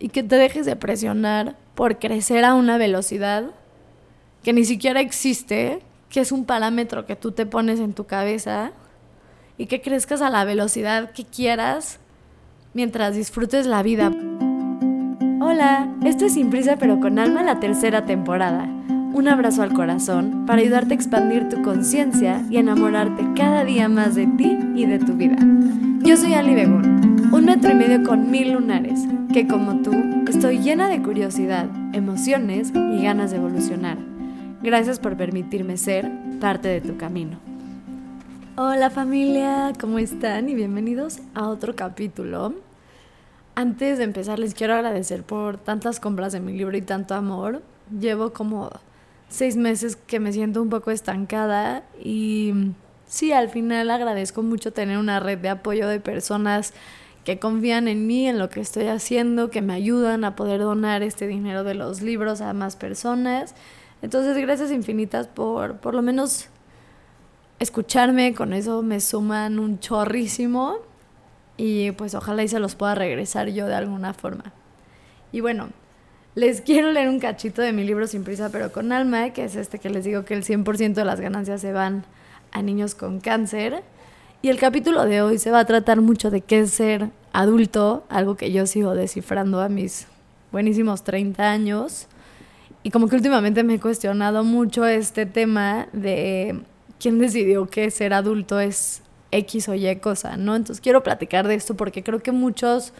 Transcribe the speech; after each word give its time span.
y 0.00 0.08
que 0.08 0.22
te 0.22 0.36
dejes 0.36 0.66
de 0.66 0.74
presionar 0.74 1.56
por 1.76 1.98
crecer 1.98 2.44
a 2.44 2.54
una 2.54 2.78
velocidad 2.78 3.44
que 4.42 4.52
ni 4.52 4.64
siquiera 4.64 5.00
existe, 5.00 5.80
que 6.08 6.20
es 6.20 6.32
un 6.32 6.46
parámetro 6.46 7.06
que 7.06 7.14
tú 7.14 7.32
te 7.32 7.46
pones 7.46 7.78
en 7.78 7.92
tu 7.92 8.06
cabeza 8.06 8.72
y 9.58 9.66
que 9.66 9.82
crezcas 9.82 10.22
a 10.22 10.30
la 10.30 10.44
velocidad 10.44 11.12
que 11.12 11.24
quieras 11.24 12.00
mientras 12.72 13.14
disfrutes 13.14 13.66
la 13.66 13.82
vida. 13.82 14.10
Hola, 15.42 15.88
esto 16.04 16.24
es 16.24 16.34
Sin 16.34 16.50
pero 16.50 16.98
con 16.98 17.18
Alma 17.18 17.42
la 17.42 17.60
tercera 17.60 18.06
temporada. 18.06 18.64
Un 19.12 19.28
abrazo 19.28 19.62
al 19.62 19.74
corazón 19.74 20.46
para 20.46 20.62
ayudarte 20.62 20.94
a 20.94 20.96
expandir 20.96 21.48
tu 21.48 21.60
conciencia 21.62 22.42
y 22.48 22.56
enamorarte 22.56 23.22
cada 23.36 23.64
día 23.64 23.88
más 23.88 24.14
de 24.14 24.26
ti 24.26 24.56
y 24.74 24.86
de 24.86 24.98
tu 24.98 25.14
vida. 25.14 25.36
Yo 26.02 26.16
soy 26.16 26.34
Ali 26.34 26.54
Begún, 26.54 26.99
un 27.32 27.44
metro 27.44 27.70
y 27.70 27.74
medio 27.74 28.02
con 28.02 28.28
mil 28.28 28.52
lunares, 28.52 29.00
que 29.32 29.46
como 29.46 29.82
tú 29.82 29.92
estoy 30.28 30.58
llena 30.58 30.88
de 30.88 31.00
curiosidad, 31.00 31.68
emociones 31.92 32.72
y 32.74 33.04
ganas 33.04 33.30
de 33.30 33.36
evolucionar. 33.36 33.98
Gracias 34.62 34.98
por 34.98 35.16
permitirme 35.16 35.76
ser 35.76 36.10
parte 36.40 36.66
de 36.66 36.80
tu 36.80 36.96
camino. 36.96 37.38
Hola 38.56 38.90
familia, 38.90 39.72
¿cómo 39.80 40.00
están? 40.00 40.48
Y 40.48 40.54
bienvenidos 40.54 41.20
a 41.34 41.48
otro 41.48 41.76
capítulo. 41.76 42.54
Antes 43.54 43.98
de 43.98 44.04
empezar 44.04 44.40
les 44.40 44.52
quiero 44.52 44.74
agradecer 44.74 45.22
por 45.22 45.56
tantas 45.56 46.00
compras 46.00 46.32
de 46.32 46.40
mi 46.40 46.52
libro 46.58 46.76
y 46.76 46.82
tanto 46.82 47.14
amor. 47.14 47.62
Llevo 47.96 48.32
como 48.32 48.70
seis 49.28 49.56
meses 49.56 49.94
que 49.94 50.18
me 50.18 50.32
siento 50.32 50.60
un 50.60 50.68
poco 50.68 50.90
estancada 50.90 51.84
y 52.02 52.72
sí, 53.06 53.30
al 53.30 53.50
final 53.50 53.88
agradezco 53.90 54.42
mucho 54.42 54.72
tener 54.72 54.98
una 54.98 55.20
red 55.20 55.38
de 55.38 55.50
apoyo 55.50 55.86
de 55.86 56.00
personas 56.00 56.74
que 57.24 57.38
confían 57.38 57.88
en 57.88 58.06
mí, 58.06 58.26
en 58.26 58.38
lo 58.38 58.48
que 58.48 58.60
estoy 58.60 58.86
haciendo, 58.86 59.50
que 59.50 59.62
me 59.62 59.74
ayudan 59.74 60.24
a 60.24 60.36
poder 60.36 60.60
donar 60.60 61.02
este 61.02 61.26
dinero 61.26 61.64
de 61.64 61.74
los 61.74 62.00
libros 62.02 62.40
a 62.40 62.52
más 62.52 62.76
personas. 62.76 63.54
Entonces, 64.02 64.36
gracias 64.38 64.70
infinitas 64.70 65.26
por 65.26 65.76
por 65.78 65.94
lo 65.94 66.02
menos 66.02 66.48
escucharme, 67.58 68.34
con 68.34 68.52
eso 68.54 68.82
me 68.82 69.00
suman 69.00 69.58
un 69.58 69.78
chorrísimo 69.78 70.78
y 71.58 71.92
pues 71.92 72.14
ojalá 72.14 72.42
y 72.42 72.48
se 72.48 72.58
los 72.58 72.74
pueda 72.74 72.94
regresar 72.94 73.48
yo 73.48 73.66
de 73.66 73.74
alguna 73.74 74.14
forma. 74.14 74.52
Y 75.30 75.40
bueno, 75.40 75.68
les 76.34 76.62
quiero 76.62 76.90
leer 76.90 77.08
un 77.08 77.20
cachito 77.20 77.60
de 77.60 77.72
mi 77.72 77.84
libro 77.84 78.06
Sin 78.06 78.24
prisa 78.24 78.48
pero 78.50 78.72
con 78.72 78.92
alma, 78.92 79.30
que 79.30 79.44
es 79.44 79.56
este 79.56 79.78
que 79.78 79.90
les 79.90 80.04
digo 80.04 80.24
que 80.24 80.32
el 80.32 80.42
100% 80.42 80.94
de 80.94 81.04
las 81.04 81.20
ganancias 81.20 81.60
se 81.60 81.72
van 81.72 82.04
a 82.50 82.62
niños 82.62 82.94
con 82.94 83.20
cáncer. 83.20 83.82
Y 84.42 84.48
el 84.48 84.58
capítulo 84.58 85.04
de 85.04 85.20
hoy 85.20 85.38
se 85.38 85.50
va 85.50 85.60
a 85.60 85.64
tratar 85.66 86.00
mucho 86.00 86.30
de 86.30 86.40
qué 86.40 86.60
es 86.60 86.70
ser 86.70 87.10
adulto, 87.30 88.04
algo 88.08 88.36
que 88.36 88.50
yo 88.50 88.64
sigo 88.66 88.94
descifrando 88.94 89.60
a 89.60 89.68
mis 89.68 90.06
buenísimos 90.50 91.04
30 91.04 91.50
años. 91.50 92.06
Y 92.82 92.90
como 92.90 93.08
que 93.08 93.16
últimamente 93.16 93.62
me 93.64 93.74
he 93.74 93.80
cuestionado 93.80 94.42
mucho 94.42 94.86
este 94.86 95.26
tema 95.26 95.88
de 95.92 96.58
quién 96.98 97.18
decidió 97.18 97.66
que 97.68 97.90
ser 97.90 98.14
adulto 98.14 98.58
es 98.60 99.02
X 99.30 99.68
o 99.68 99.74
Y 99.74 99.94
cosa, 99.96 100.38
¿no? 100.38 100.56
Entonces 100.56 100.80
quiero 100.80 101.02
platicar 101.02 101.46
de 101.46 101.56
esto 101.56 101.76
porque 101.76 102.02
creo 102.02 102.20
que 102.20 102.32
muchos 102.32 102.94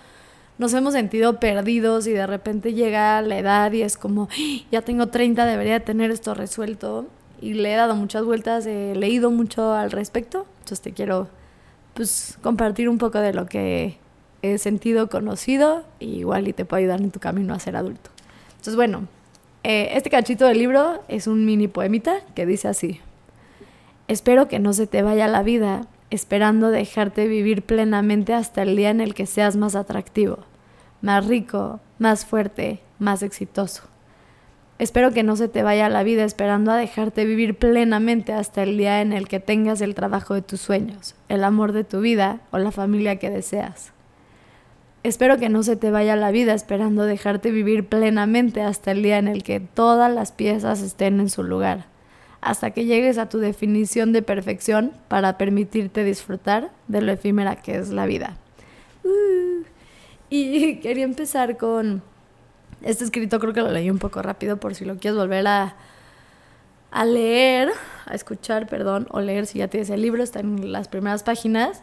nos 0.59 0.75
hemos 0.75 0.93
sentido 0.93 1.41
perdidos 1.41 2.07
y 2.07 2.13
de 2.13 2.27
repente 2.27 2.75
llega 2.75 3.23
la 3.23 3.39
edad 3.39 3.73
y 3.73 3.81
es 3.81 3.97
como, 3.97 4.29
ya 4.71 4.83
tengo 4.83 5.07
30, 5.07 5.47
debería 5.47 5.83
tener 5.87 6.11
esto 6.11 6.35
resuelto 6.35 7.07
y 7.41 7.55
le 7.55 7.73
he 7.73 7.77
dado 7.77 7.95
muchas 7.97 8.25
vueltas, 8.25 8.67
he 8.67 8.95
leído 8.95 9.31
mucho 9.31 9.73
al 9.73 9.91
respecto, 9.91 10.47
entonces 10.59 10.81
te 10.81 10.93
quiero 10.93 11.29
pues 11.95 12.39
compartir 12.43 12.89
un 12.89 12.99
poco 12.99 13.19
de 13.19 13.33
lo 13.33 13.47
que 13.47 13.99
he 14.43 14.59
sentido, 14.59 15.09
conocido, 15.09 15.85
y 15.99 16.19
igual 16.19 16.49
y 16.49 16.53
te 16.53 16.65
puedo 16.65 16.79
ayudar 16.79 17.01
en 17.01 17.11
tu 17.11 17.21
camino 17.21 17.55
a 17.55 17.59
ser 17.59 17.77
adulto. 17.77 18.11
Entonces 18.51 18.77
bueno, 18.77 19.09
eh, 19.65 19.91
este 19.93 20.11
cachito 20.11 20.47
del 20.47 20.59
libro 20.59 21.03
es 21.09 21.27
un 21.27 21.45
mini 21.45 21.69
poemita 21.69 22.21
que 22.35 22.47
dice 22.47 22.69
así, 22.69 23.01
espero 24.09 24.49
que 24.49 24.59
no 24.59 24.73
se 24.73 24.87
te 24.87 25.03
vaya 25.03 25.29
la 25.29 25.43
vida 25.43 25.87
esperando 26.11 26.71
dejarte 26.71 27.29
vivir 27.29 27.63
plenamente 27.63 28.35
hasta 28.35 28.63
el 28.63 28.77
día 28.77 28.91
en 28.91 29.01
el 29.01 29.15
que 29.15 29.27
seas 29.27 29.57
más 29.57 29.77
atractivo, 29.77 30.39
más 31.03 31.27
rico, 31.27 31.81
más 31.99 32.27
fuerte, 32.27 32.81
más 32.99 33.23
exitoso. 33.23 33.85
Espero 34.81 35.13
que 35.13 35.23
no 35.23 35.37
se 35.37 35.47
te 35.47 35.63
vaya 35.63 35.91
la 35.91 36.03
vida 36.03 36.25
esperando 36.25 36.71
a 36.71 36.77
dejarte 36.77 37.27
vivir 37.27 37.55
plenamente 37.55 38.33
hasta 38.33 38.63
el 38.63 38.79
día 38.79 39.03
en 39.03 39.13
el 39.13 39.29
que 39.29 39.39
tengas 39.39 39.83
el 39.83 39.95
trabajo 39.95 40.33
de 40.33 40.41
tus 40.41 40.63
sueños, 40.63 41.15
el 41.29 41.45
amor 41.45 41.73
de 41.73 41.85
tu 41.85 42.01
vida 42.01 42.41
o 42.51 42.57
la 42.57 42.73
familia 42.73 43.17
que 43.17 43.29
deseas. 43.29 43.93
Espero 45.03 45.37
que 45.37 45.51
no 45.51 45.63
se 45.65 45.77
te 45.77 45.91
vaya 45.91 46.17
la 46.17 46.31
vida 46.31 46.55
esperando 46.55 47.05
dejarte 47.05 47.51
vivir 47.51 47.89
plenamente 47.89 48.63
hasta 48.63 48.93
el 48.93 49.03
día 49.03 49.19
en 49.19 49.29
el 49.29 49.43
que 49.43 49.61
todas 49.61 50.11
las 50.11 50.33
piezas 50.33 50.81
estén 50.81 51.21
en 51.21 51.29
su 51.29 51.43
lugar 51.43 51.85
hasta 52.41 52.71
que 52.71 52.87
llegues 52.87 53.19
a 53.19 53.29
tu 53.29 53.39
definición 53.39 54.15
de 54.15 54.23
perfección 54.23 54.93
para 55.09 55.37
permitirte 55.37 56.05
disfrutar 56.05 56.71
de 56.89 57.03
lo 57.03 57.13
efímera 57.13 57.57
que 57.57 57.77
es 57.77 57.91
la 57.91 58.07
vida. 58.07 58.39
Uh, 59.05 59.63
y 60.31 60.77
quería 60.81 61.05
empezar 61.05 61.59
con 61.59 62.03
este 62.83 63.05
escrito, 63.05 63.39
creo 63.39 63.53
que 63.53 63.61
lo 63.61 63.71
leí 63.71 63.91
un 63.91 63.99
poco 63.99 64.23
rápido 64.23 64.59
por 64.59 64.75
si 64.75 64.85
lo 64.85 64.97
quieres 64.97 65.19
volver 65.19 65.47
a, 65.47 65.77
a 66.91 67.05
leer, 67.05 67.71
a 68.07 68.15
escuchar, 68.15 68.67
perdón, 68.67 69.07
o 69.11 69.21
leer 69.21 69.47
si 69.47 69.59
ya 69.59 69.69
tienes 69.69 69.91
el 69.91 70.03
libro, 70.03 70.23
está 70.23 70.41
en 70.41 70.73
las 70.73 70.89
primeras 70.89 71.23
páginas. 71.23 71.83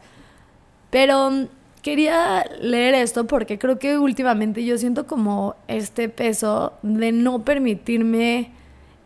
Pero 0.89 1.27
um, 1.27 1.47
quería 1.81 2.45
leer 2.59 2.95
esto 2.95 3.27
porque 3.27 3.59
creo 3.59 3.79
que 3.79 3.97
últimamente 3.97 4.65
yo 4.65 4.77
siento 4.77 5.07
como 5.07 5.55
este 5.67 6.09
peso 6.09 6.73
de 6.81 7.11
no 7.11 7.43
permitirme 7.43 8.51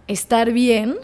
estar 0.08 0.52
bien 0.52 0.96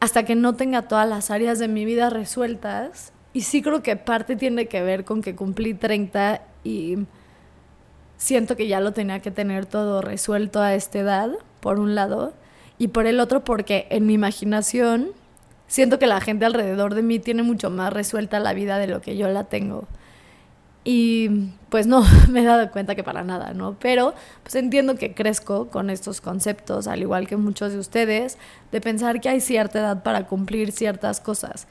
hasta 0.00 0.24
que 0.24 0.34
no 0.34 0.54
tenga 0.54 0.82
todas 0.82 1.08
las 1.08 1.30
áreas 1.30 1.58
de 1.58 1.68
mi 1.68 1.84
vida 1.84 2.10
resueltas. 2.10 3.12
Y 3.32 3.42
sí 3.42 3.62
creo 3.62 3.82
que 3.82 3.96
parte 3.96 4.36
tiene 4.36 4.66
que 4.66 4.82
ver 4.82 5.04
con 5.04 5.22
que 5.22 5.34
cumplí 5.34 5.74
30 5.74 6.42
y 6.64 6.98
siento 8.18 8.56
que 8.56 8.68
ya 8.68 8.80
lo 8.80 8.92
tenía 8.92 9.20
que 9.20 9.30
tener 9.30 9.64
todo 9.64 10.02
resuelto 10.02 10.60
a 10.60 10.74
esta 10.74 10.98
edad, 10.98 11.30
por 11.60 11.78
un 11.78 11.94
lado, 11.94 12.34
y 12.76 12.88
por 12.88 13.06
el 13.06 13.20
otro 13.20 13.42
porque 13.44 13.86
en 13.90 14.06
mi 14.06 14.14
imaginación 14.14 15.08
siento 15.66 15.98
que 15.98 16.06
la 16.06 16.20
gente 16.20 16.44
alrededor 16.44 16.94
de 16.94 17.02
mí 17.02 17.18
tiene 17.18 17.42
mucho 17.42 17.70
más 17.70 17.92
resuelta 17.92 18.38
la 18.40 18.52
vida 18.52 18.78
de 18.78 18.88
lo 18.88 19.00
que 19.00 19.16
yo 19.16 19.28
la 19.28 19.44
tengo. 19.44 19.86
Y 20.84 21.50
pues 21.68 21.86
no, 21.86 22.04
me 22.30 22.40
he 22.40 22.44
dado 22.44 22.70
cuenta 22.70 22.94
que 22.94 23.04
para 23.04 23.22
nada, 23.22 23.52
¿no? 23.52 23.76
Pero 23.78 24.14
pues 24.42 24.54
entiendo 24.54 24.96
que 24.96 25.14
crezco 25.14 25.68
con 25.68 25.90
estos 25.90 26.20
conceptos, 26.20 26.86
al 26.86 27.00
igual 27.02 27.26
que 27.26 27.36
muchos 27.36 27.72
de 27.72 27.78
ustedes, 27.78 28.38
de 28.72 28.80
pensar 28.80 29.20
que 29.20 29.28
hay 29.28 29.40
cierta 29.40 29.80
edad 29.80 30.02
para 30.02 30.26
cumplir 30.26 30.72
ciertas 30.72 31.20
cosas. 31.20 31.66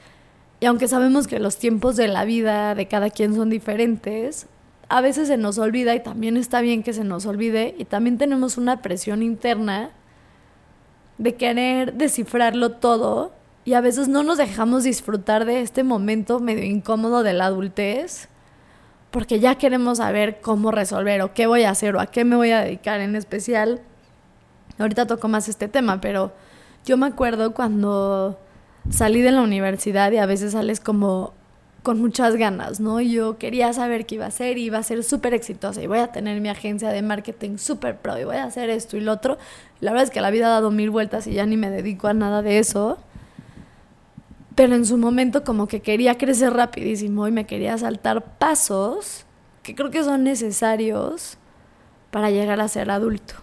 Y 0.60 0.66
aunque 0.66 0.88
sabemos 0.88 1.26
que 1.26 1.38
los 1.38 1.58
tiempos 1.58 1.96
de 1.96 2.08
la 2.08 2.24
vida 2.24 2.74
de 2.74 2.86
cada 2.86 3.10
quien 3.10 3.34
son 3.34 3.50
diferentes, 3.50 4.46
a 4.88 5.00
veces 5.00 5.28
se 5.28 5.36
nos 5.36 5.58
olvida 5.58 5.94
y 5.94 6.02
también 6.02 6.36
está 6.36 6.60
bien 6.60 6.82
que 6.82 6.92
se 6.92 7.04
nos 7.04 7.26
olvide 7.26 7.74
y 7.78 7.84
también 7.84 8.18
tenemos 8.18 8.56
una 8.56 8.80
presión 8.80 9.22
interna 9.22 9.90
de 11.18 11.34
querer 11.34 11.94
descifrarlo 11.94 12.72
todo 12.72 13.32
y 13.64 13.74
a 13.74 13.80
veces 13.80 14.08
no 14.08 14.22
nos 14.22 14.38
dejamos 14.38 14.84
disfrutar 14.84 15.44
de 15.44 15.60
este 15.60 15.84
momento 15.84 16.40
medio 16.40 16.64
incómodo 16.64 17.22
de 17.22 17.34
la 17.34 17.46
adultez 17.46 18.28
porque 19.10 19.40
ya 19.40 19.56
queremos 19.56 19.98
saber 19.98 20.40
cómo 20.40 20.70
resolver 20.70 21.20
o 21.22 21.34
qué 21.34 21.46
voy 21.46 21.64
a 21.64 21.70
hacer 21.70 21.96
o 21.96 22.00
a 22.00 22.06
qué 22.06 22.24
me 22.24 22.36
voy 22.36 22.50
a 22.50 22.60
dedicar 22.60 23.00
en 23.00 23.16
especial. 23.16 23.80
Ahorita 24.78 25.06
toco 25.06 25.28
más 25.28 25.48
este 25.48 25.66
tema, 25.68 26.00
pero 26.00 26.32
yo 26.84 26.96
me 26.96 27.06
acuerdo 27.06 27.52
cuando 27.52 28.38
salí 28.90 29.20
de 29.22 29.32
la 29.32 29.42
universidad 29.42 30.12
y 30.12 30.18
a 30.18 30.26
veces 30.26 30.52
sales 30.52 30.80
como 30.80 31.32
con 31.82 32.00
muchas 32.00 32.36
ganas, 32.36 32.80
¿no? 32.80 33.00
Yo 33.00 33.38
quería 33.38 33.72
saber 33.72 34.06
qué 34.06 34.16
iba 34.16 34.24
a 34.24 34.28
hacer 34.28 34.58
y 34.58 34.64
iba 34.64 34.78
a 34.78 34.82
ser 34.82 35.04
súper 35.04 35.34
exitosa 35.34 35.82
y 35.82 35.86
voy 35.86 35.98
a 35.98 36.12
tener 36.12 36.40
mi 36.40 36.48
agencia 36.48 36.90
de 36.90 37.02
marketing 37.02 37.58
súper 37.58 37.96
pro 37.96 38.18
y 38.18 38.24
voy 38.24 38.36
a 38.36 38.44
hacer 38.44 38.70
esto 38.70 38.96
y 38.96 39.00
lo 39.00 39.12
otro. 39.12 39.38
La 39.80 39.92
verdad 39.92 40.04
es 40.04 40.10
que 40.10 40.20
la 40.20 40.30
vida 40.30 40.46
ha 40.46 40.50
dado 40.50 40.70
mil 40.70 40.90
vueltas 40.90 41.26
y 41.26 41.32
ya 41.32 41.46
ni 41.46 41.56
me 41.56 41.70
dedico 41.70 42.08
a 42.08 42.14
nada 42.14 42.42
de 42.42 42.58
eso 42.58 42.98
pero 44.58 44.74
en 44.74 44.84
su 44.84 44.98
momento 44.98 45.44
como 45.44 45.68
que 45.68 45.82
quería 45.82 46.18
crecer 46.18 46.52
rapidísimo 46.52 47.28
y 47.28 47.30
me 47.30 47.46
quería 47.46 47.78
saltar 47.78 48.24
pasos 48.38 49.24
que 49.62 49.76
creo 49.76 49.92
que 49.92 50.02
son 50.02 50.24
necesarios 50.24 51.38
para 52.10 52.32
llegar 52.32 52.60
a 52.60 52.66
ser 52.66 52.90
adulto. 52.90 53.34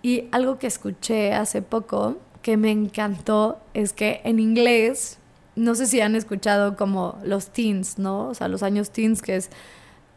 Y 0.00 0.28
algo 0.30 0.60
que 0.60 0.68
escuché 0.68 1.34
hace 1.34 1.62
poco 1.62 2.18
que 2.42 2.56
me 2.56 2.70
encantó 2.70 3.58
es 3.74 3.92
que 3.92 4.20
en 4.22 4.38
inglés, 4.38 5.18
no 5.56 5.74
sé 5.74 5.86
si 5.86 6.00
han 6.00 6.14
escuchado 6.14 6.76
como 6.76 7.18
los 7.24 7.50
teens, 7.50 7.98
¿no? 7.98 8.28
O 8.28 8.34
sea, 8.34 8.48
los 8.48 8.62
años 8.62 8.90
teens 8.90 9.22
que 9.22 9.36
es, 9.36 9.50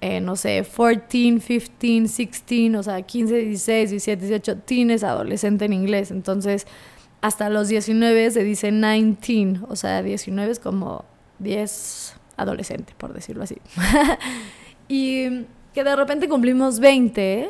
eh, 0.01 0.21
no 0.21 0.35
sé, 0.35 0.63
14, 0.63 1.01
15, 1.07 2.27
16, 2.27 2.75
o 2.75 2.83
sea, 2.83 3.01
15, 3.01 3.35
16, 3.35 3.89
17, 3.91 4.25
18, 4.27 4.57
teen 4.59 4.91
es 4.91 5.03
adolescente 5.03 5.65
en 5.65 5.73
inglés. 5.73 6.11
Entonces, 6.11 6.67
hasta 7.21 7.49
los 7.49 7.67
19 7.67 8.31
se 8.31 8.43
dice 8.43 8.71
19, 8.71 9.61
o 9.67 9.75
sea, 9.75 10.01
19 10.01 10.51
es 10.51 10.59
como 10.59 11.05
10 11.39 12.15
adolescente, 12.37 12.93
por 12.97 13.13
decirlo 13.13 13.43
así. 13.43 13.57
y 14.87 15.45
que 15.73 15.83
de 15.83 15.95
repente 15.95 16.29
cumplimos 16.29 16.79
20 16.79 17.49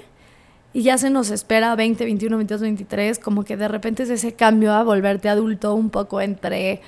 y 0.73 0.81
ya 0.81 0.97
se 0.97 1.09
nos 1.09 1.29
espera 1.29 1.75
20, 1.75 2.03
21, 2.03 2.37
22, 2.37 2.61
23, 2.61 3.19
como 3.19 3.43
que 3.43 3.55
de 3.55 3.67
repente 3.67 4.03
es 4.03 4.09
ese 4.09 4.33
cambio 4.33 4.73
a 4.73 4.83
volverte 4.83 5.29
adulto 5.29 5.73
un 5.75 5.89
poco 5.89 6.19
entre, 6.19 6.81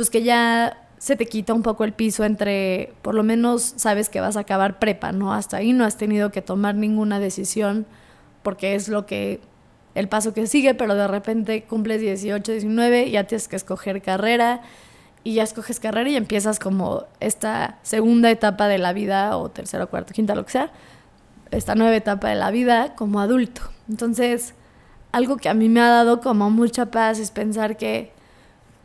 pues 0.00 0.08
que 0.08 0.22
ya 0.22 0.78
se 0.96 1.14
te 1.14 1.26
quita 1.26 1.52
un 1.52 1.62
poco 1.62 1.84
el 1.84 1.92
piso 1.92 2.24
entre, 2.24 2.94
por 3.02 3.14
lo 3.14 3.22
menos 3.22 3.74
sabes 3.76 4.08
que 4.08 4.18
vas 4.18 4.38
a 4.38 4.40
acabar 4.40 4.78
prepa, 4.78 5.12
¿no? 5.12 5.34
Hasta 5.34 5.58
ahí 5.58 5.74
no 5.74 5.84
has 5.84 5.98
tenido 5.98 6.30
que 6.30 6.40
tomar 6.40 6.74
ninguna 6.74 7.20
decisión 7.20 7.84
porque 8.42 8.74
es 8.74 8.88
lo 8.88 9.04
que, 9.04 9.42
el 9.94 10.08
paso 10.08 10.32
que 10.32 10.46
sigue, 10.46 10.72
pero 10.72 10.94
de 10.94 11.06
repente 11.06 11.64
cumples 11.64 12.00
18, 12.00 12.50
19, 12.50 13.10
ya 13.10 13.24
tienes 13.24 13.46
que 13.46 13.56
escoger 13.56 14.00
carrera 14.00 14.62
y 15.22 15.34
ya 15.34 15.42
escoges 15.42 15.80
carrera 15.80 16.08
y 16.08 16.16
empiezas 16.16 16.58
como 16.58 17.04
esta 17.20 17.78
segunda 17.82 18.30
etapa 18.30 18.68
de 18.68 18.78
la 18.78 18.94
vida 18.94 19.36
o 19.36 19.50
tercera, 19.50 19.84
cuarta, 19.84 20.14
quinta, 20.14 20.34
lo 20.34 20.46
que 20.46 20.52
sea 20.52 20.72
esta 21.50 21.74
nueva 21.74 21.94
etapa 21.94 22.30
de 22.30 22.36
la 22.36 22.50
vida 22.50 22.94
como 22.94 23.20
adulto. 23.20 23.60
Entonces, 23.86 24.54
algo 25.12 25.36
que 25.36 25.50
a 25.50 25.54
mí 25.54 25.68
me 25.68 25.82
ha 25.82 25.90
dado 25.90 26.22
como 26.22 26.48
mucha 26.48 26.86
paz 26.86 27.18
es 27.18 27.30
pensar 27.30 27.76
que 27.76 28.18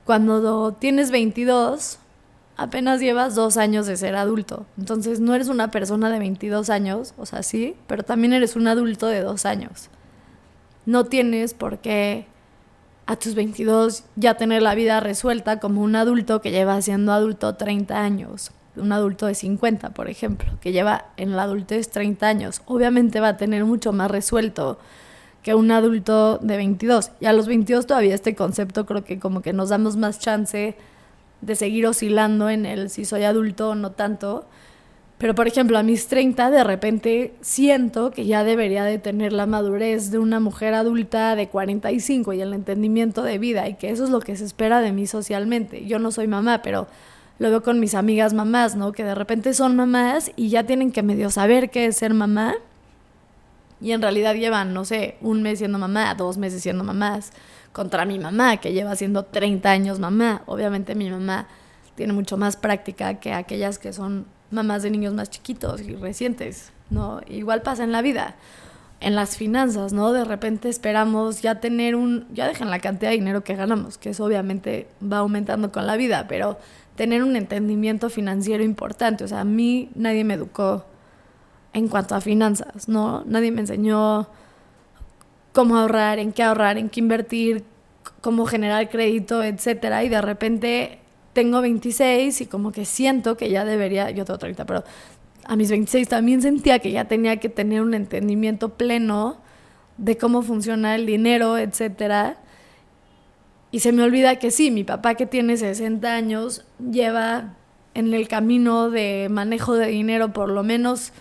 cuando 0.05 0.73
tienes 0.73 1.11
22, 1.11 1.99
apenas 2.57 3.01
llevas 3.01 3.35
dos 3.35 3.57
años 3.57 3.87
de 3.87 3.97
ser 3.97 4.15
adulto. 4.15 4.65
Entonces, 4.77 5.19
no 5.19 5.33
eres 5.33 5.49
una 5.49 5.71
persona 5.71 6.09
de 6.09 6.19
22 6.19 6.69
años, 6.69 7.13
o 7.17 7.25
sea, 7.25 7.43
sí, 7.43 7.75
pero 7.87 8.03
también 8.03 8.33
eres 8.33 8.55
un 8.55 8.67
adulto 8.67 9.07
de 9.07 9.21
dos 9.21 9.45
años. 9.45 9.89
No 10.85 11.05
tienes 11.05 11.53
por 11.53 11.79
qué 11.79 12.27
a 13.07 13.15
tus 13.15 13.35
22 13.35 14.03
ya 14.15 14.35
tener 14.35 14.61
la 14.61 14.75
vida 14.75 14.99
resuelta 14.99 15.59
como 15.59 15.81
un 15.81 15.95
adulto 15.95 16.41
que 16.41 16.51
lleva 16.51 16.81
siendo 16.81 17.11
adulto 17.11 17.55
30 17.55 17.99
años 17.99 18.51
un 18.77 18.91
adulto 18.91 19.25
de 19.25 19.35
50, 19.35 19.91
por 19.91 20.09
ejemplo, 20.09 20.51
que 20.61 20.71
lleva 20.71 21.05
en 21.17 21.35
la 21.35 21.43
adultez 21.43 21.89
30 21.89 22.27
años, 22.27 22.61
obviamente 22.65 23.19
va 23.19 23.29
a 23.29 23.37
tener 23.37 23.65
mucho 23.65 23.93
más 23.93 24.11
resuelto 24.11 24.79
que 25.45 25.53
un 25.53 25.69
adulto 25.69 26.39
de 26.39 26.57
22. 26.57 27.11
Y 27.19 27.27
a 27.27 27.33
los 27.33 27.45
22 27.45 27.85
todavía 27.85 28.15
este 28.15 28.33
concepto 28.33 28.87
creo 28.87 29.03
que 29.03 29.19
como 29.19 29.43
que 29.43 29.53
nos 29.53 29.69
damos 29.69 29.95
más 29.95 30.17
chance 30.17 30.75
de 31.41 31.55
seguir 31.55 31.85
oscilando 31.85 32.49
en 32.49 32.65
el 32.65 32.89
si 32.89 33.05
soy 33.05 33.25
adulto 33.25 33.69
o 33.69 33.75
no 33.75 33.91
tanto. 33.91 34.45
Pero 35.19 35.35
por 35.35 35.47
ejemplo, 35.47 35.77
a 35.77 35.83
mis 35.83 36.07
30 36.07 36.49
de 36.49 36.63
repente 36.63 37.35
siento 37.41 38.09
que 38.09 38.25
ya 38.25 38.43
debería 38.43 38.85
de 38.85 38.97
tener 38.97 39.33
la 39.33 39.45
madurez 39.45 40.09
de 40.09 40.17
una 40.17 40.39
mujer 40.39 40.73
adulta 40.73 41.35
de 41.35 41.47
45 41.47 42.33
y 42.33 42.41
el 42.41 42.51
entendimiento 42.51 43.21
de 43.21 43.37
vida 43.37 43.69
y 43.69 43.75
que 43.75 43.91
eso 43.91 44.03
es 44.03 44.09
lo 44.09 44.21
que 44.21 44.35
se 44.35 44.45
espera 44.45 44.81
de 44.81 44.93
mí 44.93 45.05
socialmente. 45.05 45.85
Yo 45.85 45.99
no 45.99 46.11
soy 46.11 46.25
mamá, 46.25 46.63
pero 46.63 46.87
lo 47.37 47.51
veo 47.51 47.61
con 47.61 47.79
mis 47.79 47.93
amigas 47.93 48.33
mamás, 48.33 48.75
¿no? 48.75 48.93
Que 48.93 49.03
de 49.03 49.13
repente 49.13 49.53
son 49.53 49.75
mamás 49.75 50.31
y 50.35 50.49
ya 50.49 50.63
tienen 50.63 50.91
que 50.91 51.03
medio 51.03 51.29
saber 51.29 51.69
qué 51.69 51.85
es 51.85 51.97
ser 51.97 52.15
mamá. 52.15 52.55
Y 53.81 53.91
en 53.91 54.01
realidad 54.01 54.35
llevan, 54.35 54.73
no 54.73 54.85
sé, 54.85 55.17
un 55.21 55.41
mes 55.41 55.59
siendo 55.59 55.77
mamá, 55.77 56.15
dos 56.15 56.37
meses 56.37 56.61
siendo 56.63 56.83
mamás, 56.83 57.31
contra 57.73 58.05
mi 58.05 58.19
mamá, 58.19 58.57
que 58.57 58.71
lleva 58.71 58.95
siendo 58.95 59.25
30 59.25 59.69
años 59.69 59.99
mamá. 59.99 60.43
Obviamente 60.45 60.95
mi 60.95 61.09
mamá 61.09 61.47
tiene 61.95 62.13
mucho 62.13 62.37
más 62.37 62.55
práctica 62.55 63.15
que 63.15 63.33
aquellas 63.33 63.79
que 63.79 63.93
son 63.93 64.25
mamás 64.51 64.83
de 64.83 64.91
niños 64.91 65.13
más 65.13 65.29
chiquitos 65.29 65.81
y 65.81 65.95
recientes, 65.95 66.71
¿no? 66.89 67.21
Igual 67.27 67.61
pasa 67.61 67.83
en 67.83 67.91
la 67.91 68.01
vida, 68.01 68.35
en 69.01 69.15
las 69.15 69.37
finanzas, 69.37 69.91
¿no? 69.91 70.13
De 70.13 70.23
repente 70.23 70.69
esperamos 70.69 71.41
ya 71.41 71.59
tener 71.59 71.95
un, 71.95 72.27
ya 72.33 72.47
dejen 72.47 72.69
la 72.69 72.79
cantidad 72.79 73.11
de 73.11 73.17
dinero 73.17 73.43
que 73.43 73.55
ganamos, 73.55 73.97
que 73.97 74.09
eso 74.11 74.23
obviamente 74.23 74.87
va 75.01 75.17
aumentando 75.17 75.71
con 75.71 75.85
la 75.85 75.97
vida, 75.97 76.27
pero 76.29 76.57
tener 76.95 77.23
un 77.23 77.35
entendimiento 77.35 78.09
financiero 78.09 78.63
importante. 78.63 79.23
O 79.23 79.27
sea, 79.27 79.41
a 79.41 79.45
mí 79.45 79.89
nadie 79.95 80.23
me 80.23 80.35
educó 80.35 80.85
en 81.75 81.89
cuanto 81.89 82.15
a 82.15 82.21
finanzas, 82.21 82.87
¿no? 82.87 83.23
Nadie 83.25 83.51
me 83.51 83.59
enseñó 83.59 84.29
cómo 85.51 85.77
ahorrar, 85.77 86.19
en 86.19 86.31
qué 86.31 86.41
ahorrar, 86.41 86.77
en 86.77 86.87
qué 86.89 87.01
invertir, 87.01 87.65
cómo 88.21 88.45
generar 88.45 88.89
crédito, 88.89 89.43
etcétera. 89.43 90.01
Y 90.05 90.09
de 90.09 90.21
repente 90.21 90.99
tengo 91.33 91.59
26 91.59 92.39
y 92.39 92.45
como 92.45 92.71
que 92.71 92.85
siento 92.85 93.35
que 93.35 93.49
ya 93.49 93.65
debería, 93.65 94.09
yo 94.11 94.23
tengo 94.23 94.39
30, 94.39 94.65
pero 94.65 94.85
a 95.43 95.55
mis 95.57 95.69
26 95.69 96.07
también 96.07 96.41
sentía 96.41 96.79
que 96.79 96.93
ya 96.93 97.05
tenía 97.05 97.37
que 97.37 97.49
tener 97.49 97.81
un 97.81 97.93
entendimiento 97.93 98.69
pleno 98.69 99.35
de 99.97 100.17
cómo 100.17 100.43
funciona 100.43 100.95
el 100.95 101.05
dinero, 101.05 101.57
etcétera. 101.57 102.37
Y 103.71 103.81
se 103.81 103.91
me 103.91 104.01
olvida 104.01 104.39
que 104.39 104.49
sí, 104.49 104.71
mi 104.71 104.85
papá 104.85 105.15
que 105.15 105.25
tiene 105.25 105.57
60 105.57 106.15
años 106.15 106.63
lleva 106.79 107.55
en 107.93 108.13
el 108.13 108.29
camino 108.29 108.89
de 108.89 109.27
manejo 109.29 109.73
de 109.73 109.87
dinero 109.87 110.31
por 110.31 110.49
lo 110.49 110.63
menos 110.63 111.11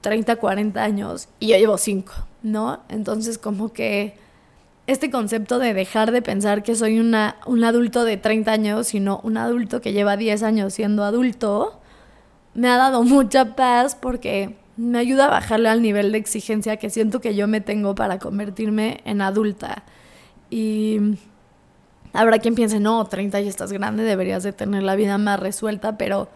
30, 0.00 0.36
40 0.36 0.82
años 0.82 1.28
y 1.38 1.48
yo 1.48 1.56
llevo 1.56 1.78
5, 1.78 2.12
¿no? 2.42 2.80
Entonces 2.88 3.38
como 3.38 3.72
que 3.72 4.14
este 4.86 5.10
concepto 5.10 5.58
de 5.58 5.74
dejar 5.74 6.10
de 6.10 6.22
pensar 6.22 6.62
que 6.62 6.74
soy 6.74 6.98
una, 6.98 7.36
un 7.46 7.64
adulto 7.64 8.04
de 8.04 8.16
30 8.16 8.52
años, 8.52 8.86
sino 8.88 9.20
un 9.22 9.36
adulto 9.36 9.80
que 9.80 9.92
lleva 9.92 10.16
10 10.16 10.42
años 10.42 10.74
siendo 10.74 11.04
adulto, 11.04 11.80
me 12.54 12.68
ha 12.68 12.76
dado 12.76 13.02
mucha 13.04 13.54
paz 13.56 13.94
porque 13.94 14.56
me 14.76 14.98
ayuda 14.98 15.26
a 15.26 15.30
bajarle 15.30 15.68
al 15.68 15.82
nivel 15.82 16.12
de 16.12 16.18
exigencia 16.18 16.76
que 16.78 16.90
siento 16.90 17.20
que 17.20 17.34
yo 17.34 17.46
me 17.46 17.60
tengo 17.60 17.94
para 17.94 18.18
convertirme 18.18 19.00
en 19.04 19.20
adulta. 19.20 19.84
Y 20.48 21.18
Habrá 22.12 22.38
quien 22.38 22.54
piense, 22.54 22.80
no, 22.80 23.04
30 23.04 23.40
y 23.40 23.48
estás 23.48 23.72
grande, 23.72 24.02
deberías 24.02 24.42
de 24.42 24.52
tener 24.52 24.82
la 24.82 24.96
vida 24.96 25.16
más 25.18 25.38
resuelta, 25.38 25.96
pero 25.96 26.28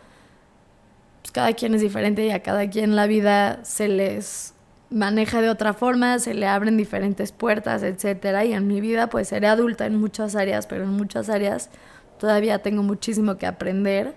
pues, 1.24 1.32
cada 1.32 1.54
quien 1.54 1.74
es 1.74 1.80
diferente 1.80 2.26
y 2.26 2.30
a 2.30 2.42
cada 2.42 2.68
quien 2.68 2.96
la 2.96 3.06
vida 3.06 3.60
se 3.64 3.88
les 3.88 4.52
maneja 4.90 5.40
de 5.40 5.48
otra 5.48 5.72
forma, 5.72 6.18
se 6.18 6.34
le 6.34 6.46
abren 6.46 6.76
diferentes 6.76 7.32
puertas, 7.32 7.82
etcétera. 7.82 8.44
Y 8.44 8.52
en 8.52 8.66
mi 8.66 8.82
vida, 8.82 9.08
pues 9.08 9.28
seré 9.28 9.46
adulta 9.46 9.86
en 9.86 9.96
muchas 9.96 10.36
áreas, 10.36 10.66
pero 10.66 10.84
en 10.84 10.90
muchas 10.90 11.30
áreas 11.30 11.70
todavía 12.18 12.58
tengo 12.58 12.82
muchísimo 12.82 13.38
que 13.38 13.46
aprender 13.46 14.14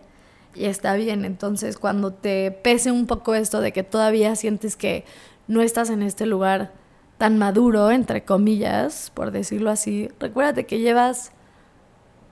y 0.54 0.66
está 0.66 0.96
bien. 0.96 1.24
Entonces, 1.24 1.78
cuando 1.78 2.12
te 2.12 2.52
pese 2.52 2.92
un 2.92 3.08
poco 3.08 3.36
esto 3.36 3.62
de 3.62 3.72
que 3.72 3.84
todavía 3.84 4.36
sientes 4.36 4.76
que 4.76 5.06
no 5.48 5.62
estás 5.62 5.90
en 5.90 6.04
este 6.04 6.26
lugar 6.26 6.74
tan 7.18 7.38
maduro, 7.38 7.90
entre 7.90 8.26
comillas, 8.26 9.14
por 9.14 9.32
decirlo 9.32 9.72
así, 9.72 10.10
recuérdate 10.20 10.66
que 10.66 10.80
llevas 10.80 11.32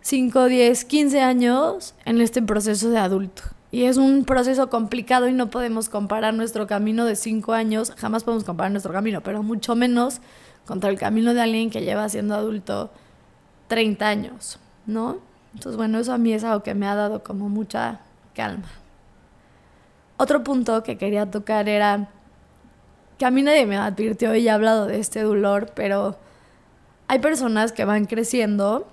5, 0.01 0.47
10, 0.47 0.83
15 0.83 1.21
años 1.21 1.95
en 2.03 2.19
este 2.19 2.41
proceso 2.41 2.89
de 2.89 2.97
adulto. 2.97 3.54
Y 3.75 3.83
es 3.83 3.97
un 3.97 4.23
proceso 4.23 4.69
complicado 4.69 5.27
y 5.27 5.33
no 5.33 5.49
podemos 5.49 5.89
comparar 5.89 6.33
nuestro 6.33 6.65
camino 6.65 7.03
de 7.03 7.17
5 7.17 7.51
años, 7.51 7.91
jamás 7.97 8.23
podemos 8.23 8.45
comparar 8.45 8.71
nuestro 8.71 8.93
camino, 8.93 9.19
pero 9.19 9.43
mucho 9.43 9.75
menos 9.75 10.21
contra 10.65 10.89
el 10.89 10.97
camino 10.97 11.33
de 11.33 11.41
alguien 11.41 11.69
que 11.69 11.81
lleva 11.81 12.07
siendo 12.07 12.35
adulto 12.35 12.89
30 13.67 14.07
años, 14.07 14.59
¿no? 14.85 15.17
Entonces, 15.53 15.75
bueno, 15.75 15.99
eso 15.99 16.13
a 16.13 16.17
mí 16.17 16.31
es 16.31 16.45
algo 16.45 16.63
que 16.63 16.73
me 16.73 16.87
ha 16.87 16.95
dado 16.95 17.21
como 17.21 17.49
mucha 17.49 17.99
calma. 18.33 18.69
Otro 20.15 20.41
punto 20.41 20.81
que 20.81 20.97
quería 20.97 21.29
tocar 21.29 21.67
era 21.67 22.07
que 23.17 23.25
a 23.25 23.29
mí 23.29 23.41
nadie 23.41 23.65
me 23.65 23.75
advirtió 23.75 24.33
y 24.35 24.47
he 24.47 24.51
hablado 24.51 24.85
de 24.85 25.01
este 25.01 25.21
dolor, 25.21 25.71
pero 25.75 26.17
hay 27.09 27.19
personas 27.19 27.73
que 27.73 27.83
van 27.83 28.05
creciendo 28.05 28.87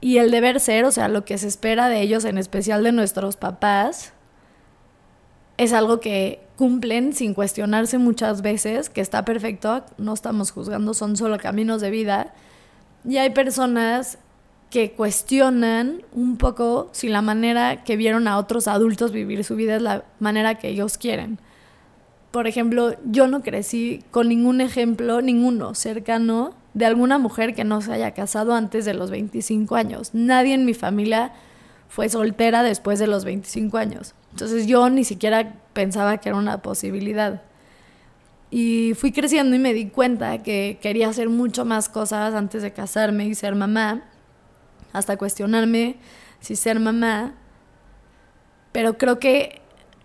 y 0.00 0.16
el 0.16 0.30
deber 0.30 0.60
ser, 0.60 0.86
o 0.86 0.90
sea, 0.90 1.08
lo 1.08 1.26
que 1.26 1.36
se 1.36 1.46
espera 1.46 1.90
de 1.90 2.00
ellos, 2.00 2.24
en 2.24 2.38
especial 2.38 2.82
de 2.82 2.92
nuestros 2.92 3.36
papás, 3.36 4.13
es 5.56 5.72
algo 5.72 6.00
que 6.00 6.40
cumplen 6.56 7.12
sin 7.12 7.34
cuestionarse 7.34 7.98
muchas 7.98 8.42
veces, 8.42 8.90
que 8.90 9.00
está 9.00 9.24
perfecto, 9.24 9.84
no 9.98 10.14
estamos 10.14 10.50
juzgando, 10.50 10.94
son 10.94 11.16
solo 11.16 11.38
caminos 11.38 11.80
de 11.80 11.90
vida. 11.90 12.34
Y 13.08 13.18
hay 13.18 13.30
personas 13.30 14.18
que 14.70 14.92
cuestionan 14.92 16.02
un 16.12 16.36
poco 16.36 16.88
si 16.92 17.08
la 17.08 17.22
manera 17.22 17.84
que 17.84 17.96
vieron 17.96 18.26
a 18.26 18.38
otros 18.38 18.66
adultos 18.66 19.12
vivir 19.12 19.44
su 19.44 19.54
vida 19.56 19.76
es 19.76 19.82
la 19.82 20.04
manera 20.18 20.56
que 20.56 20.68
ellos 20.68 20.98
quieren. 20.98 21.38
Por 22.32 22.48
ejemplo, 22.48 22.96
yo 23.04 23.28
no 23.28 23.42
crecí 23.42 24.02
con 24.10 24.28
ningún 24.28 24.60
ejemplo, 24.60 25.20
ninguno 25.20 25.76
cercano 25.76 26.54
de 26.72 26.86
alguna 26.86 27.18
mujer 27.18 27.54
que 27.54 27.62
no 27.62 27.80
se 27.80 27.92
haya 27.92 28.10
casado 28.10 28.54
antes 28.54 28.84
de 28.84 28.94
los 28.94 29.10
25 29.10 29.76
años. 29.76 30.10
Nadie 30.12 30.54
en 30.54 30.64
mi 30.64 30.74
familia 30.74 31.32
fue 31.88 32.08
soltera 32.08 32.64
después 32.64 32.98
de 32.98 33.06
los 33.06 33.24
25 33.24 33.78
años. 33.78 34.14
Entonces 34.34 34.66
yo 34.66 34.90
ni 34.90 35.04
siquiera 35.04 35.54
pensaba 35.74 36.18
que 36.18 36.28
era 36.28 36.36
una 36.36 36.60
posibilidad. 36.60 37.42
Y 38.50 38.94
fui 38.94 39.12
creciendo 39.12 39.54
y 39.54 39.60
me 39.60 39.72
di 39.72 39.90
cuenta 39.90 40.42
que 40.42 40.80
quería 40.82 41.08
hacer 41.08 41.28
mucho 41.28 41.64
más 41.64 41.88
cosas 41.88 42.34
antes 42.34 42.60
de 42.60 42.72
casarme 42.72 43.26
y 43.26 43.36
ser 43.36 43.54
mamá, 43.54 44.02
hasta 44.92 45.16
cuestionarme 45.16 45.98
si 46.40 46.56
ser 46.56 46.80
mamá. 46.80 47.34
Pero 48.72 48.98
creo 48.98 49.20
que 49.20 49.60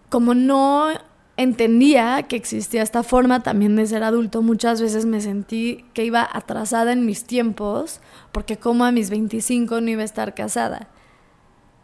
como 0.09 0.35
no 0.35 0.89
entendía 1.35 2.21
que 2.27 2.35
existía 2.35 2.83
esta 2.83 3.01
forma 3.01 3.41
también 3.41 3.75
de 3.75 3.87
ser 3.87 4.03
adulto, 4.03 4.43
muchas 4.43 4.79
veces 4.79 5.07
me 5.07 5.21
sentí 5.21 5.85
que 5.95 6.05
iba 6.05 6.29
atrasada 6.31 6.91
en 6.91 7.03
mis 7.03 7.23
tiempos, 7.23 7.99
porque 8.31 8.57
como 8.57 8.85
a 8.85 8.91
mis 8.91 9.09
25 9.09 9.81
no 9.81 9.89
iba 9.89 10.03
a 10.03 10.05
estar 10.05 10.35
casada. 10.35 10.87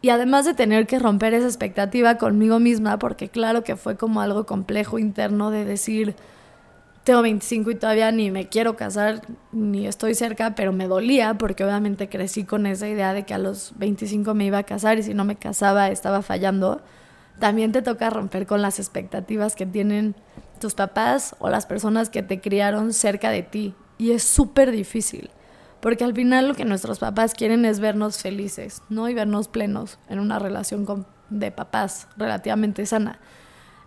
Y 0.05 0.11
además 0.11 0.45
de 0.45 0.53
tener 0.53 0.85
que 0.85 0.99
romper 0.99 1.33
esa 1.33 1.47
expectativa 1.47 2.19
conmigo 2.19 2.59
misma, 2.59 2.99
porque 2.99 3.27
claro 3.27 3.63
que 3.63 3.75
fue 3.75 3.97
como 3.97 4.21
algo 4.21 4.45
complejo 4.45 4.99
interno 4.99 5.49
de 5.49 5.65
decir, 5.65 6.15
tengo 7.03 7.23
25 7.23 7.71
y 7.71 7.75
todavía 7.75 8.11
ni 8.11 8.29
me 8.29 8.47
quiero 8.47 8.75
casar, 8.75 9.23
ni 9.51 9.87
estoy 9.87 10.13
cerca, 10.13 10.53
pero 10.53 10.71
me 10.73 10.87
dolía 10.87 11.39
porque 11.39 11.63
obviamente 11.65 12.07
crecí 12.07 12.43
con 12.43 12.67
esa 12.67 12.87
idea 12.87 13.13
de 13.13 13.25
que 13.25 13.33
a 13.33 13.39
los 13.39 13.73
25 13.77 14.35
me 14.35 14.45
iba 14.45 14.59
a 14.59 14.63
casar 14.63 14.99
y 14.99 15.01
si 15.01 15.15
no 15.15 15.25
me 15.25 15.37
casaba 15.37 15.89
estaba 15.89 16.21
fallando. 16.21 16.83
También 17.39 17.71
te 17.71 17.81
toca 17.81 18.11
romper 18.11 18.45
con 18.45 18.61
las 18.61 18.77
expectativas 18.77 19.55
que 19.55 19.65
tienen 19.65 20.13
tus 20.59 20.75
papás 20.75 21.35
o 21.39 21.49
las 21.49 21.65
personas 21.65 22.11
que 22.11 22.21
te 22.21 22.41
criaron 22.41 22.93
cerca 22.93 23.31
de 23.31 23.41
ti. 23.41 23.73
Y 23.97 24.11
es 24.11 24.21
súper 24.21 24.69
difícil, 24.69 25.31
porque 25.85 26.03
al 26.03 26.15
final 26.15 26.47
lo 26.47 26.55
que 26.55 26.65
nuestros 26.65 26.97
papás 26.97 27.35
quieren 27.35 27.63
es 27.63 27.79
vernos 27.79 28.17
felices, 28.17 28.81
¿no? 28.89 29.07
Y 29.07 29.13
vernos 29.13 29.47
plenos 29.47 29.99
en 30.09 30.17
una 30.17 30.39
relación 30.39 30.83
con, 30.83 31.05
de 31.29 31.51
papás 31.51 32.07
relativamente 32.17 32.87
sana. 32.87 33.19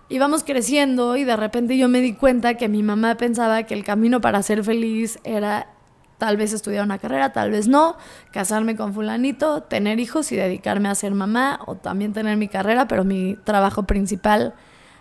Íbamos 0.08 0.44
creciendo 0.44 1.16
y 1.16 1.24
de 1.24 1.36
repente 1.36 1.76
yo 1.76 1.88
me 1.88 2.00
di 2.00 2.12
cuenta 2.12 2.54
que 2.54 2.68
mi 2.68 2.84
mamá 2.84 3.16
pensaba 3.16 3.64
que 3.64 3.74
el 3.74 3.82
camino 3.82 4.20
para 4.20 4.40
ser 4.44 4.62
feliz 4.62 5.18
era 5.24 5.72
tal 6.18 6.36
vez 6.36 6.52
estudiar 6.52 6.84
una 6.84 6.98
carrera, 6.98 7.32
tal 7.32 7.50
vez 7.50 7.66
no, 7.66 7.96
casarme 8.30 8.76
con 8.76 8.94
fulanito, 8.94 9.64
tener 9.64 9.98
hijos 9.98 10.30
y 10.30 10.36
dedicarme 10.36 10.88
a 10.90 10.94
ser 10.94 11.14
mamá 11.14 11.58
o 11.66 11.74
también 11.74 12.12
tener 12.12 12.36
mi 12.36 12.46
carrera, 12.46 12.86
pero 12.86 13.02
mi 13.02 13.34
trabajo 13.42 13.88
principal 13.88 14.54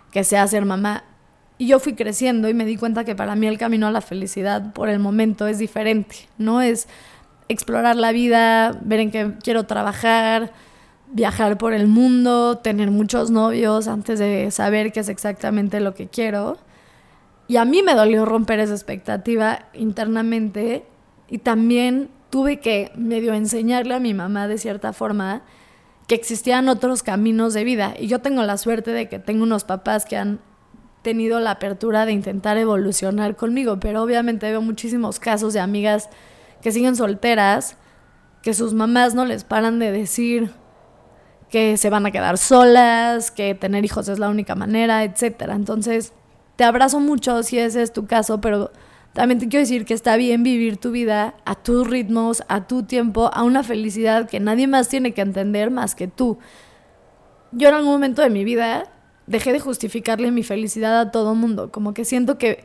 que 0.10 0.24
sea 0.24 0.48
ser 0.48 0.66
mamá. 0.66 1.04
Y 1.58 1.68
yo 1.68 1.80
fui 1.80 1.94
creciendo 1.94 2.50
y 2.50 2.54
me 2.54 2.66
di 2.66 2.78
cuenta 2.78 3.04
que 3.04 3.16
para 3.16 3.36
mí 3.36 3.48
el 3.48 3.58
camino 3.58 3.88
a 3.88 3.92
la 3.92 4.02
felicidad 4.02 4.74
por 4.74 4.90
el 4.90 5.00
momento 5.00 5.48
es 5.48 5.58
diferente, 5.58 6.28
no 6.38 6.62
es 6.62 6.88
explorar 7.50 7.96
la 7.96 8.12
vida, 8.12 8.78
ver 8.84 9.00
en 9.00 9.12
qué 9.12 9.34
quiero 9.42 9.66
trabajar, 9.66 10.54
viajar 11.12 11.58
por 11.58 11.74
el 11.74 11.88
mundo, 11.88 12.58
tener 12.58 12.92
muchos 12.92 13.32
novios 13.32 13.88
antes 13.88 14.20
de 14.20 14.52
saber 14.52 14.92
qué 14.92 15.00
es 15.00 15.10
exactamente 15.10 15.80
lo 15.80 15.96
que 15.96 16.08
quiero. 16.08 16.58
Y 17.48 17.58
a 17.58 17.66
mí 17.66 17.82
me 17.82 17.96
dolió 17.96 18.26
romper 18.26 18.60
esa 18.60 18.74
expectativa 18.74 19.68
internamente 19.74 20.86
y 21.30 21.40
también 21.40 22.10
tuve 22.30 22.60
que 22.60 22.92
medio 22.96 23.34
enseñarle 23.34 23.96
a 23.96 24.00
mi 24.00 24.14
mamá 24.14 24.48
de 24.48 24.58
cierta 24.58 24.92
forma 24.92 25.44
que 26.08 26.16
existían 26.16 26.70
otros 26.70 27.04
caminos 27.04 27.54
de 27.54 27.64
vida. 27.64 27.94
Y 27.98 28.08
yo 28.08 28.20
tengo 28.20 28.44
la 28.44 28.58
suerte 28.58 28.92
de 28.92 29.08
que 29.08 29.20
tengo 29.20 29.44
unos 29.44 29.64
papás 29.64 30.06
que 30.06 30.18
han 30.18 30.40
tenido 31.02 31.40
la 31.40 31.52
apertura 31.52 32.06
de 32.06 32.12
intentar 32.12 32.58
evolucionar 32.58 33.36
conmigo, 33.36 33.80
pero 33.80 34.04
obviamente 34.04 34.50
veo 34.50 34.62
muchísimos 34.62 35.20
casos 35.20 35.54
de 35.54 35.60
amigas 35.60 36.10
que 36.62 36.72
siguen 36.72 36.96
solteras, 36.96 37.78
que 38.42 38.54
sus 38.54 38.74
mamás 38.74 39.16
no 39.16 39.26
les 39.26 39.44
paran 39.44 39.80
de 39.80 39.92
decir, 39.92 40.52
que 41.50 41.78
se 41.78 41.90
van 41.90 42.06
a 42.06 42.12
quedar 42.12 42.38
solas, 42.38 43.32
que 43.32 43.56
tener 43.56 43.86
hijos 43.86 44.08
es 44.10 44.20
la 44.20 44.30
única 44.30 44.56
manera, 44.56 45.04
etcétera. 45.04 45.56
Entonces, 45.56 46.14
te 46.56 46.64
abrazo 46.64 47.00
mucho 47.00 47.44
si 47.44 47.60
ese 47.60 47.82
es 47.82 47.94
tu 47.94 48.06
caso, 48.06 48.42
pero 48.42 48.72
también 49.14 49.40
te 49.40 49.48
quiero 49.48 49.62
decir 49.62 49.86
que 49.86 49.94
está 49.94 50.16
bien 50.18 50.44
vivir 50.44 50.78
tu 50.78 50.92
vida 50.92 51.36
a 51.46 51.56
tus 51.56 51.88
ritmos, 51.88 52.44
a 52.50 52.68
tu 52.68 52.84
tiempo, 52.84 53.32
a 53.34 53.44
una 53.44 53.64
felicidad 53.64 54.30
que 54.30 54.40
nadie 54.40 54.68
más 54.68 54.90
tiene 54.90 55.14
que 55.14 55.22
entender 55.22 55.72
más 55.72 55.96
que 55.96 56.08
tú. 56.08 56.38
Yo 57.52 57.70
en 57.70 57.76
algún 57.76 57.94
momento 57.94 58.22
de 58.22 58.30
mi 58.30 58.44
vida 58.44 58.84
dejé 59.28 59.54
de 59.54 59.60
justificarle 59.60 60.32
mi 60.32 60.44
felicidad 60.44 61.00
a 61.00 61.12
todo 61.12 61.36
mundo, 61.36 61.72
como 61.72 61.94
que 61.94 62.06
siento 62.06 62.38
que, 62.38 62.64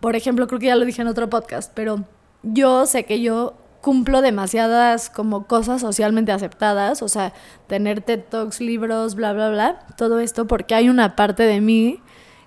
por 0.00 0.16
ejemplo, 0.16 0.46
creo 0.48 0.58
que 0.58 0.66
ya 0.66 0.76
lo 0.76 0.84
dije 0.84 1.02
en 1.02 1.08
otro 1.08 1.30
podcast, 1.30 1.70
pero 1.74 2.04
yo 2.42 2.86
sé 2.86 3.04
que 3.04 3.20
yo 3.20 3.54
cumplo 3.80 4.22
demasiadas 4.22 5.10
como 5.10 5.46
cosas 5.46 5.82
socialmente 5.82 6.32
aceptadas, 6.32 7.02
o 7.02 7.08
sea, 7.08 7.34
tener 7.66 8.00
TED 8.00 8.22
Talks, 8.30 8.60
libros, 8.60 9.14
bla, 9.14 9.34
bla, 9.34 9.50
bla, 9.50 9.86
todo 9.98 10.20
esto 10.20 10.46
porque 10.46 10.74
hay 10.74 10.88
una 10.88 11.16
parte 11.16 11.42
de 11.42 11.60
mí 11.60 12.00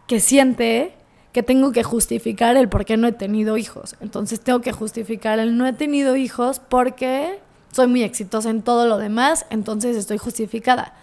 que 0.08 0.20
siente 0.20 0.96
que 1.34 1.44
tengo 1.44 1.72
que 1.72 1.84
justificar 1.84 2.58
el 2.58 2.70
por 2.70 2.86
qué 2.86 2.98
no 2.98 3.06
he 3.06 3.12
tenido 3.12 3.58
hijos. 3.58 3.96
Entonces 4.00 4.40
tengo 4.40 4.62
que 4.62 4.72
justificar 4.72 5.38
el 5.38 5.56
no 5.56 5.68
he 5.68 5.74
tenido 5.74 6.16
hijos 6.16 6.60
porque 6.60 7.40
soy 7.72 7.86
muy 7.86 8.02
exitosa 8.02 8.50
en 8.50 8.64
todo 8.64 8.88
lo 8.88 8.98
demás, 8.98 9.46
entonces 9.52 9.96
estoy 9.96 10.18
justificada. 10.18 10.96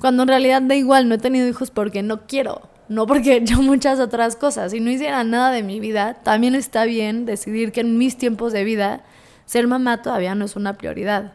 Cuando 0.00 0.22
en 0.22 0.28
realidad 0.28 0.62
da 0.62 0.74
igual, 0.74 1.08
no 1.08 1.14
he 1.14 1.18
tenido 1.18 1.48
hijos 1.48 1.70
porque 1.70 2.02
no 2.02 2.26
quiero, 2.26 2.62
no 2.88 3.06
porque 3.06 3.40
yo 3.44 3.62
muchas 3.62 4.00
otras 4.00 4.36
cosas. 4.36 4.72
Si 4.72 4.80
no 4.80 4.90
hiciera 4.90 5.24
nada 5.24 5.50
de 5.50 5.62
mi 5.62 5.80
vida, 5.80 6.14
también 6.22 6.54
está 6.54 6.84
bien 6.84 7.26
decidir 7.26 7.72
que 7.72 7.80
en 7.80 7.98
mis 7.98 8.16
tiempos 8.16 8.52
de 8.52 8.64
vida 8.64 9.04
ser 9.46 9.66
mamá 9.66 10.02
todavía 10.02 10.34
no 10.34 10.44
es 10.44 10.56
una 10.56 10.74
prioridad. 10.74 11.32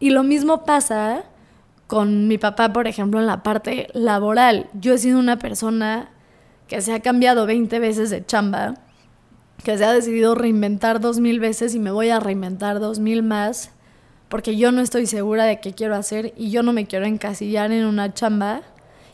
Y 0.00 0.10
lo 0.10 0.22
mismo 0.22 0.64
pasa 0.64 1.24
con 1.86 2.28
mi 2.28 2.38
papá, 2.38 2.72
por 2.72 2.86
ejemplo, 2.86 3.20
en 3.20 3.26
la 3.26 3.42
parte 3.42 3.88
laboral. 3.92 4.68
Yo 4.74 4.94
he 4.94 4.98
sido 4.98 5.18
una 5.18 5.38
persona 5.38 6.10
que 6.66 6.80
se 6.80 6.92
ha 6.92 7.00
cambiado 7.00 7.46
20 7.46 7.78
veces 7.78 8.10
de 8.10 8.24
chamba, 8.24 8.74
que 9.62 9.78
se 9.78 9.84
ha 9.84 9.92
decidido 9.92 10.34
reinventar 10.34 11.00
dos 11.00 11.20
mil 11.20 11.40
veces 11.40 11.74
y 11.74 11.78
me 11.78 11.90
voy 11.90 12.10
a 12.10 12.20
reinventar 12.20 12.80
dos 12.80 12.98
mil 12.98 13.22
más, 13.22 13.70
porque 14.34 14.56
yo 14.56 14.72
no 14.72 14.80
estoy 14.80 15.06
segura 15.06 15.44
de 15.44 15.60
qué 15.60 15.74
quiero 15.74 15.94
hacer 15.94 16.34
y 16.36 16.50
yo 16.50 16.64
no 16.64 16.72
me 16.72 16.86
quiero 16.86 17.06
encasillar 17.06 17.70
en 17.70 17.84
una 17.84 18.14
chamba 18.14 18.62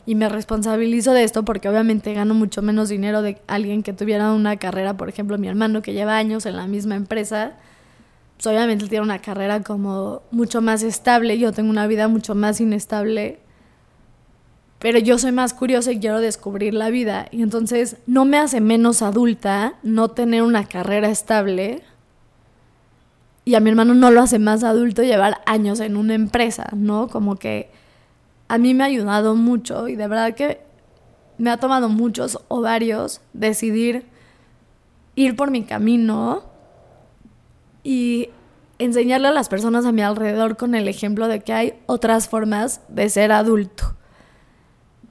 y 0.07 0.15
me 0.15 0.27
responsabilizo 0.27 1.13
de 1.13 1.23
esto 1.23 1.45
porque 1.45 1.69
obviamente 1.69 2.11
gano 2.15 2.33
mucho 2.33 2.63
menos 2.63 2.89
dinero 2.89 3.21
de 3.21 3.39
alguien 3.45 3.83
que 3.83 3.93
tuviera 3.93 4.33
una 4.33 4.57
carrera, 4.57 4.97
por 4.97 5.09
ejemplo, 5.09 5.37
mi 5.37 5.47
hermano 5.47 5.83
que 5.83 5.93
lleva 5.93 6.17
años 6.17 6.47
en 6.47 6.55
la 6.55 6.65
misma 6.65 6.95
empresa 6.95 7.51
pues 8.35 8.47
obviamente 8.47 8.87
tiene 8.87 9.03
una 9.03 9.19
carrera 9.19 9.61
como 9.61 10.23
mucho 10.31 10.59
más 10.59 10.81
estable, 10.81 11.37
yo 11.37 11.51
tengo 11.51 11.69
una 11.69 11.85
vida 11.85 12.07
mucho 12.07 12.33
más 12.33 12.59
inestable, 12.59 13.41
pero 14.79 14.97
yo 14.97 15.19
soy 15.19 15.33
más 15.33 15.53
curiosa 15.53 15.91
y 15.91 15.99
quiero 15.99 16.19
descubrir 16.19 16.73
la 16.73 16.89
vida. 16.89 17.27
Y 17.29 17.43
entonces 17.43 17.97
no 18.07 18.25
me 18.25 18.39
hace 18.39 18.59
menos 18.59 19.03
adulta 19.03 19.75
no 19.83 20.09
tener 20.09 20.41
una 20.41 20.65
carrera 20.65 21.11
estable. 21.11 21.83
Y 23.43 23.55
a 23.55 23.59
mi 23.59 23.69
hermano 23.69 23.93
no 23.93 24.11
lo 24.11 24.21
hace 24.21 24.39
más 24.39 24.63
adulto 24.63 25.03
llevar 25.03 25.41
años 25.45 25.79
en 25.79 25.97
una 25.97 26.13
empresa, 26.13 26.69
¿no? 26.73 27.07
Como 27.07 27.37
que 27.37 27.71
a 28.47 28.57
mí 28.57 28.73
me 28.73 28.83
ha 28.83 28.87
ayudado 28.87 29.35
mucho 29.35 29.87
y 29.87 29.95
de 29.95 30.07
verdad 30.07 30.35
que 30.35 30.61
me 31.37 31.49
ha 31.49 31.57
tomado 31.57 31.89
muchos 31.89 32.39
o 32.49 32.61
varios 32.61 33.21
decidir 33.33 34.05
ir 35.15 35.35
por 35.35 35.51
mi 35.51 35.63
camino 35.63 36.43
y 37.83 38.29
enseñarle 38.77 39.27
a 39.27 39.31
las 39.31 39.49
personas 39.49 39.85
a 39.85 39.91
mi 39.91 40.01
alrededor 40.01 40.57
con 40.57 40.75
el 40.75 40.87
ejemplo 40.87 41.27
de 41.27 41.41
que 41.41 41.53
hay 41.53 41.73
otras 41.85 42.27
formas 42.27 42.81
de 42.89 43.09
ser 43.09 43.31
adulto. 43.31 43.95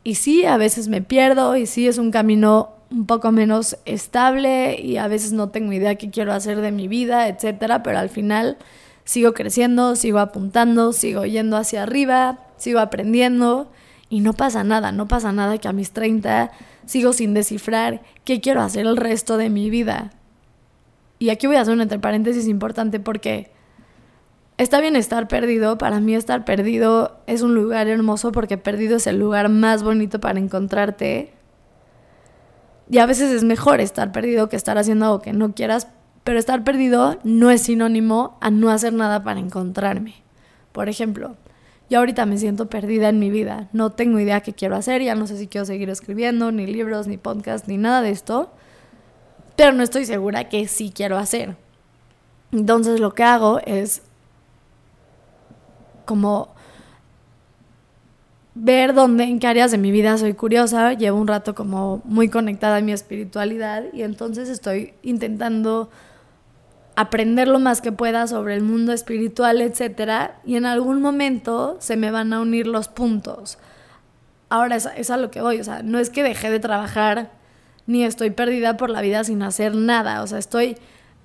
Y 0.03 0.17
sí, 0.17 0.45
a 0.45 0.57
veces 0.57 0.89
me 0.89 1.03
pierdo 1.03 1.57
y 1.57 1.67
sí 1.67 1.87
es 1.87 1.99
un 1.99 2.11
camino 2.11 2.80
un 2.91 3.07
poco 3.07 3.33
menos 3.33 3.77
estable 3.85 4.81
y 4.81 4.97
a 4.97 5.09
veces 5.09 5.33
no 5.33 5.51
tengo 5.51 5.73
idea 5.73 5.95
qué 5.95 6.11
quiero 6.11 6.33
hacer 6.33 6.61
de 6.61 6.73
mi 6.73 6.89
vida, 6.89 7.29
etcétera, 7.29 7.83
pero 7.83 7.99
al 7.99 8.09
final 8.09 8.59
sigo 9.05 9.33
creciendo, 9.33 9.97
sigo 9.97 10.19
apuntando, 10.19 10.93
sigo 10.93 11.25
yendo 11.25 11.57
hacia 11.57 11.85
arriba, 11.85 12.39
sigo 12.57 12.81
aprendiendo 12.81 13.71
y 14.09 14.21
no 14.21 14.33
pasa 14.33 14.65
nada, 14.65 14.93
no 14.93 15.09
pasa 15.09 15.33
nada 15.33 15.59
que 15.59 15.69
a 15.69 15.73
mis 15.73 15.93
30 15.93 16.51
sigo 16.85 17.13
sin 17.13 17.35
descifrar 17.35 18.03
qué 18.25 18.41
quiero 18.41 18.61
hacer 18.61 18.87
el 18.87 18.97
resto 18.97 19.37
de 19.37 19.51
mi 19.51 19.71
vida. 19.71 20.11
Y 21.21 21.31
aquí 21.31 21.47
voy 21.47 21.57
a 21.57 21.61
hacer 21.61 21.75
un 21.75 21.83
entre 21.83 21.99
paréntesis 21.99 22.49
importante 22.49 22.99
porque 22.99 23.53
está 24.57 24.81
bien 24.81 24.97
estar 24.97 25.29
perdido. 25.29 25.79
Para 25.79 26.01
mí 26.01 26.15
estar 26.15 26.45
perdido 26.45 27.21
es 27.27 27.43
un 27.43 27.55
lugar 27.55 27.89
hermoso 27.89 28.33
porque 28.33 28.59
perdido 28.59 28.97
es 28.97 29.07
el 29.07 29.19
lugar 29.19 29.49
más 29.49 29.83
bonito 29.83 30.19
para 30.19 30.39
encontrarte. 30.41 31.33
Y 32.91 32.99
a 32.99 33.07
veces 33.07 33.31
es 33.31 33.45
mejor 33.45 33.81
estar 33.81 34.13
perdido 34.13 34.49
que 34.49 34.57
estar 34.57 34.77
haciendo 34.79 35.07
algo 35.07 35.21
que 35.21 35.33
no 35.33 35.55
quieras, 35.55 35.87
pero 36.25 36.39
estar 36.39 36.65
perdido 36.65 37.19
no 37.23 37.51
es 37.51 37.63
sinónimo 37.63 38.37
a 38.41 38.51
no 38.51 38.71
hacer 38.71 38.93
nada 38.93 39.23
para 39.23 39.41
encontrarme. 39.41 40.15
Por 40.73 40.89
ejemplo, 40.89 41.37
yo 41.89 42.01
ahorita 42.01 42.27
me 42.27 42.39
siento 42.39 42.69
perdida 42.69 43.09
en 43.09 43.19
mi 43.19 43.31
vida. 43.31 43.69
No 43.73 43.91
tengo 43.91 44.19
idea 44.19 44.41
qué 44.41 44.53
quiero 44.53 44.77
hacer, 44.77 45.03
ya 45.03 45.15
no 45.15 45.27
sé 45.27 45.37
si 45.37 45.47
quiero 45.47 45.65
seguir 45.65 45.89
escribiendo, 45.89 46.51
ni 46.53 46.67
libros, 46.67 47.07
ni 47.07 47.17
podcast, 47.17 47.69
ni 47.69 47.79
nada 47.79 48.03
de 48.03 48.11
esto 48.11 48.51
pero 49.61 49.73
no 49.73 49.83
estoy 49.83 50.07
segura 50.07 50.49
que 50.49 50.67
sí 50.69 50.91
quiero 50.91 51.19
hacer. 51.19 51.55
Entonces 52.51 52.99
lo 52.99 53.13
que 53.13 53.25
hago 53.25 53.61
es 53.67 54.01
como 56.07 56.55
ver 58.55 58.95
dónde, 58.95 59.25
en 59.25 59.39
qué 59.39 59.47
áreas 59.47 59.71
de 59.71 59.79
mi 59.79 59.91
vida 59.91 60.17
soy 60.19 60.35
curiosa. 60.35 60.93
Llevo 60.95 61.21
un 61.21 61.29
rato 61.29 61.55
como 61.55 62.03
muy 62.05 62.29
conectada 62.29 62.77
a 62.77 62.81
mi 62.81 62.93
espiritualidad 62.93 63.85
y 63.93 64.03
entonces 64.03 64.49
estoy 64.49 64.95
intentando 65.03 65.91
aprender 66.97 67.49
lo 67.49 67.59
más 67.59 67.81
que 67.81 67.93
pueda 67.93 68.27
sobre 68.27 68.55
el 68.55 68.63
mundo 68.63 68.93
espiritual, 68.93 69.61
etc. 69.61 70.33
Y 70.45 70.57
en 70.57 70.67
algún 70.67 71.01
momento 71.01 71.77
se 71.81 71.97
me 71.97 72.11
van 72.11 72.33
a 72.33 72.41
unir 72.41 72.67
los 72.67 72.89
puntos. 72.89 73.59
Ahora 74.49 74.77
es, 74.77 74.89
es 74.97 75.11
a 75.11 75.17
lo 75.17 75.31
que 75.31 75.41
voy, 75.41 75.61
o 75.61 75.65
sea, 75.65 75.83
no 75.83 75.99
es 75.99 76.11
que 76.11 76.23
dejé 76.23 76.51
de 76.51 76.59
trabajar 76.59 77.31
ni 77.87 78.05
estoy 78.05 78.31
perdida 78.31 78.77
por 78.77 78.91
la 78.91 79.01
vida 79.01 79.25
sin 79.25 79.43
hacer 79.43 79.75
nada. 79.75 80.23
O 80.23 80.27
sea, 80.27 80.39
estoy 80.39 80.77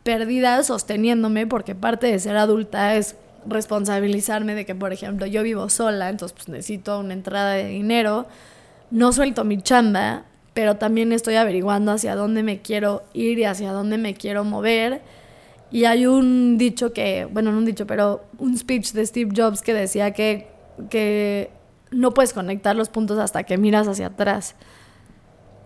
perdida 0.03 0.63
sosteniéndome 0.63 1.47
porque 1.47 1.75
parte 1.75 2.07
de 2.07 2.19
ser 2.19 2.37
adulta 2.37 2.95
es 2.95 3.15
responsabilizarme 3.47 4.55
de 4.55 4.65
que, 4.65 4.75
por 4.75 4.93
ejemplo, 4.93 5.25
yo 5.25 5.43
vivo 5.43 5.69
sola, 5.69 6.09
entonces 6.09 6.35
pues 6.35 6.49
necesito 6.49 6.99
una 6.99 7.13
entrada 7.13 7.53
de 7.53 7.67
dinero. 7.67 8.25
No 8.91 9.11
suelto 9.11 9.43
mi 9.43 9.61
chamba, 9.61 10.23
pero 10.53 10.77
también 10.77 11.11
estoy 11.11 11.35
averiguando 11.35 11.91
hacia 11.91 12.15
dónde 12.15 12.43
me 12.43 12.61
quiero 12.61 13.03
ir 13.13 13.39
y 13.39 13.45
hacia 13.45 13.71
dónde 13.71 13.97
me 13.97 14.13
quiero 14.13 14.43
mover. 14.43 15.01
Y 15.71 15.85
hay 15.85 16.05
un 16.05 16.57
dicho 16.57 16.93
que, 16.93 17.25
bueno, 17.25 17.51
no 17.51 17.57
un 17.57 17.65
dicho, 17.65 17.85
pero 17.85 18.23
un 18.37 18.57
speech 18.57 18.93
de 18.93 19.05
Steve 19.05 19.31
Jobs 19.35 19.61
que 19.61 19.73
decía 19.73 20.11
que, 20.11 20.47
que 20.89 21.49
no 21.91 22.13
puedes 22.13 22.33
conectar 22.33 22.75
los 22.75 22.89
puntos 22.89 23.19
hasta 23.19 23.43
que 23.43 23.57
miras 23.57 23.87
hacia 23.87 24.07
atrás. 24.07 24.55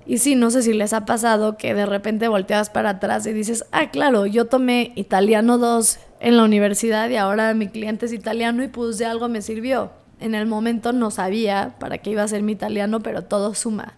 Y 0.10 0.18
sí, 0.18 0.34
no 0.34 0.50
sé 0.50 0.64
si 0.64 0.74
les 0.74 0.92
ha 0.94 1.06
pasado 1.06 1.56
que 1.56 1.76
de 1.76 1.86
repente 1.86 2.28
volteas 2.28 2.72
para 2.72 2.90
atrás 2.90 3.28
y 3.28 3.32
dices, 3.32 3.66
ah, 3.72 3.92
claro, 3.92 4.26
yo 4.26 4.46
tomé 4.46 4.92
italiano 4.96 5.60
2 5.60 6.00
en 6.20 6.36
la 6.36 6.46
universidad 6.46 7.12
y 7.12 7.16
ahora 7.16 7.54
mi 7.54 7.68
cliente 7.68 8.08
es 8.08 8.14
italiano 8.14 8.64
y 8.64 8.70
pues 8.70 8.98
de 8.98 9.06
algo 9.06 9.30
me 9.30 9.44
sirvió. 9.44 9.92
En 10.20 10.34
el 10.34 10.48
momento 10.48 10.94
no 10.94 11.12
sabía 11.12 11.76
para 11.78 12.00
qué 12.00 12.10
iba 12.10 12.24
a 12.24 12.28
ser 12.28 12.42
mi 12.42 12.54
italiano, 12.54 13.02
pero 13.02 13.26
todo 13.26 13.54
suma. 13.54 13.94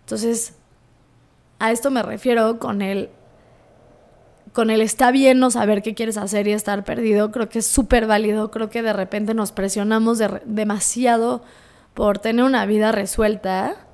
Entonces, 0.00 0.56
a 1.58 1.72
esto 1.72 1.90
me 1.90 2.02
refiero 2.02 2.58
con 2.58 2.82
el 2.82 3.08
con 4.52 4.68
el 4.68 4.82
está 4.82 5.10
bien 5.10 5.38
no 5.38 5.50
saber 5.50 5.80
qué 5.80 5.94
quieres 5.94 6.18
hacer 6.18 6.48
y 6.48 6.52
estar 6.52 6.84
perdido, 6.84 7.32
creo 7.32 7.48
que 7.48 7.60
es 7.60 7.66
súper 7.66 8.06
válido, 8.06 8.50
creo 8.50 8.68
que 8.68 8.82
de 8.82 8.92
repente 8.92 9.32
nos 9.32 9.52
presionamos 9.52 10.20
demasiado 10.44 11.42
por 11.94 12.18
tener 12.18 12.44
una 12.44 12.66
vida 12.66 12.92
resuelta 12.92 13.86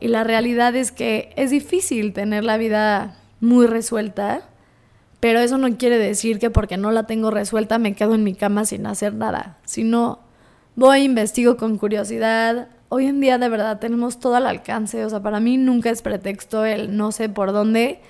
y 0.00 0.08
la 0.08 0.24
realidad 0.24 0.74
es 0.76 0.92
que 0.92 1.32
es 1.36 1.50
difícil 1.50 2.12
tener 2.12 2.44
la 2.44 2.56
vida 2.56 3.16
muy 3.40 3.66
resuelta, 3.66 4.42
pero 5.20 5.40
eso 5.40 5.56
no 5.56 5.74
quiere 5.76 5.98
decir 5.98 6.38
que 6.38 6.50
porque 6.50 6.76
no 6.76 6.90
la 6.90 7.04
tengo 7.04 7.30
resuelta 7.30 7.78
me 7.78 7.94
quedo 7.94 8.14
en 8.14 8.24
mi 8.24 8.34
cama 8.34 8.64
sin 8.64 8.86
hacer 8.86 9.14
nada, 9.14 9.58
sino 9.64 10.18
voy, 10.76 11.02
investigo 11.02 11.56
con 11.56 11.78
curiosidad. 11.78 12.68
Hoy 12.88 13.06
en 13.06 13.20
día 13.20 13.38
de 13.38 13.48
verdad 13.48 13.78
tenemos 13.78 14.20
todo 14.20 14.36
al 14.36 14.46
alcance, 14.46 15.04
o 15.04 15.10
sea, 15.10 15.22
para 15.22 15.40
mí 15.40 15.56
nunca 15.56 15.90
es 15.90 16.02
pretexto 16.02 16.64
el 16.64 16.96
no 16.96 17.12
sé 17.12 17.28
por 17.28 17.52
dónde. 17.52 18.00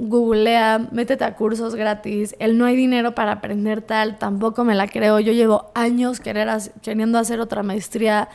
Googlea, 0.00 0.88
métete 0.92 1.24
a 1.24 1.34
cursos 1.34 1.74
gratis, 1.74 2.36
el 2.38 2.56
no 2.56 2.66
hay 2.66 2.76
dinero 2.76 3.16
para 3.16 3.32
aprender 3.32 3.82
tal, 3.82 4.16
tampoco 4.18 4.62
me 4.64 4.76
la 4.76 4.86
creo. 4.86 5.18
Yo 5.18 5.32
llevo 5.32 5.72
años 5.74 6.20
querer, 6.20 6.48
queriendo 6.82 7.18
hacer 7.18 7.40
otra 7.40 7.64
maestría 7.64 8.28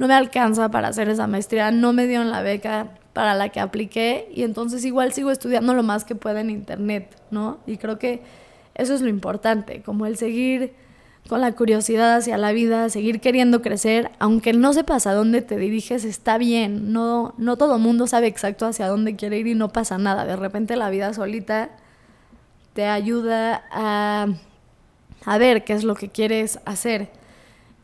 no 0.00 0.08
me 0.08 0.14
alcanza 0.14 0.70
para 0.70 0.88
hacer 0.88 1.10
esa 1.10 1.26
maestría, 1.26 1.70
no 1.70 1.92
me 1.92 2.06
dieron 2.06 2.30
la 2.30 2.40
beca 2.40 2.88
para 3.12 3.34
la 3.34 3.50
que 3.50 3.60
apliqué 3.60 4.32
y 4.34 4.44
entonces 4.44 4.82
igual 4.86 5.12
sigo 5.12 5.30
estudiando 5.30 5.74
lo 5.74 5.82
más 5.82 6.06
que 6.06 6.14
pueda 6.14 6.40
en 6.40 6.48
internet, 6.48 7.14
¿no? 7.30 7.58
Y 7.66 7.76
creo 7.76 7.98
que 7.98 8.22
eso 8.74 8.94
es 8.94 9.02
lo 9.02 9.10
importante, 9.10 9.82
como 9.82 10.06
el 10.06 10.16
seguir 10.16 10.72
con 11.28 11.42
la 11.42 11.52
curiosidad 11.52 12.16
hacia 12.16 12.38
la 12.38 12.52
vida, 12.52 12.88
seguir 12.88 13.20
queriendo 13.20 13.60
crecer, 13.60 14.10
aunque 14.18 14.54
no 14.54 14.72
sepas 14.72 15.06
a 15.06 15.12
dónde 15.12 15.42
te 15.42 15.58
diriges, 15.58 16.06
está 16.06 16.38
bien, 16.38 16.94
no, 16.94 17.34
no 17.36 17.58
todo 17.58 17.78
mundo 17.78 18.06
sabe 18.06 18.26
exacto 18.26 18.64
hacia 18.64 18.88
dónde 18.88 19.16
quiere 19.16 19.38
ir 19.38 19.48
y 19.48 19.54
no 19.54 19.68
pasa 19.68 19.98
nada, 19.98 20.24
de 20.24 20.36
repente 20.36 20.76
la 20.76 20.88
vida 20.88 21.12
solita 21.12 21.68
te 22.72 22.86
ayuda 22.86 23.64
a, 23.70 24.28
a 25.26 25.36
ver 25.36 25.62
qué 25.64 25.74
es 25.74 25.84
lo 25.84 25.94
que 25.94 26.08
quieres 26.08 26.58
hacer. 26.64 27.19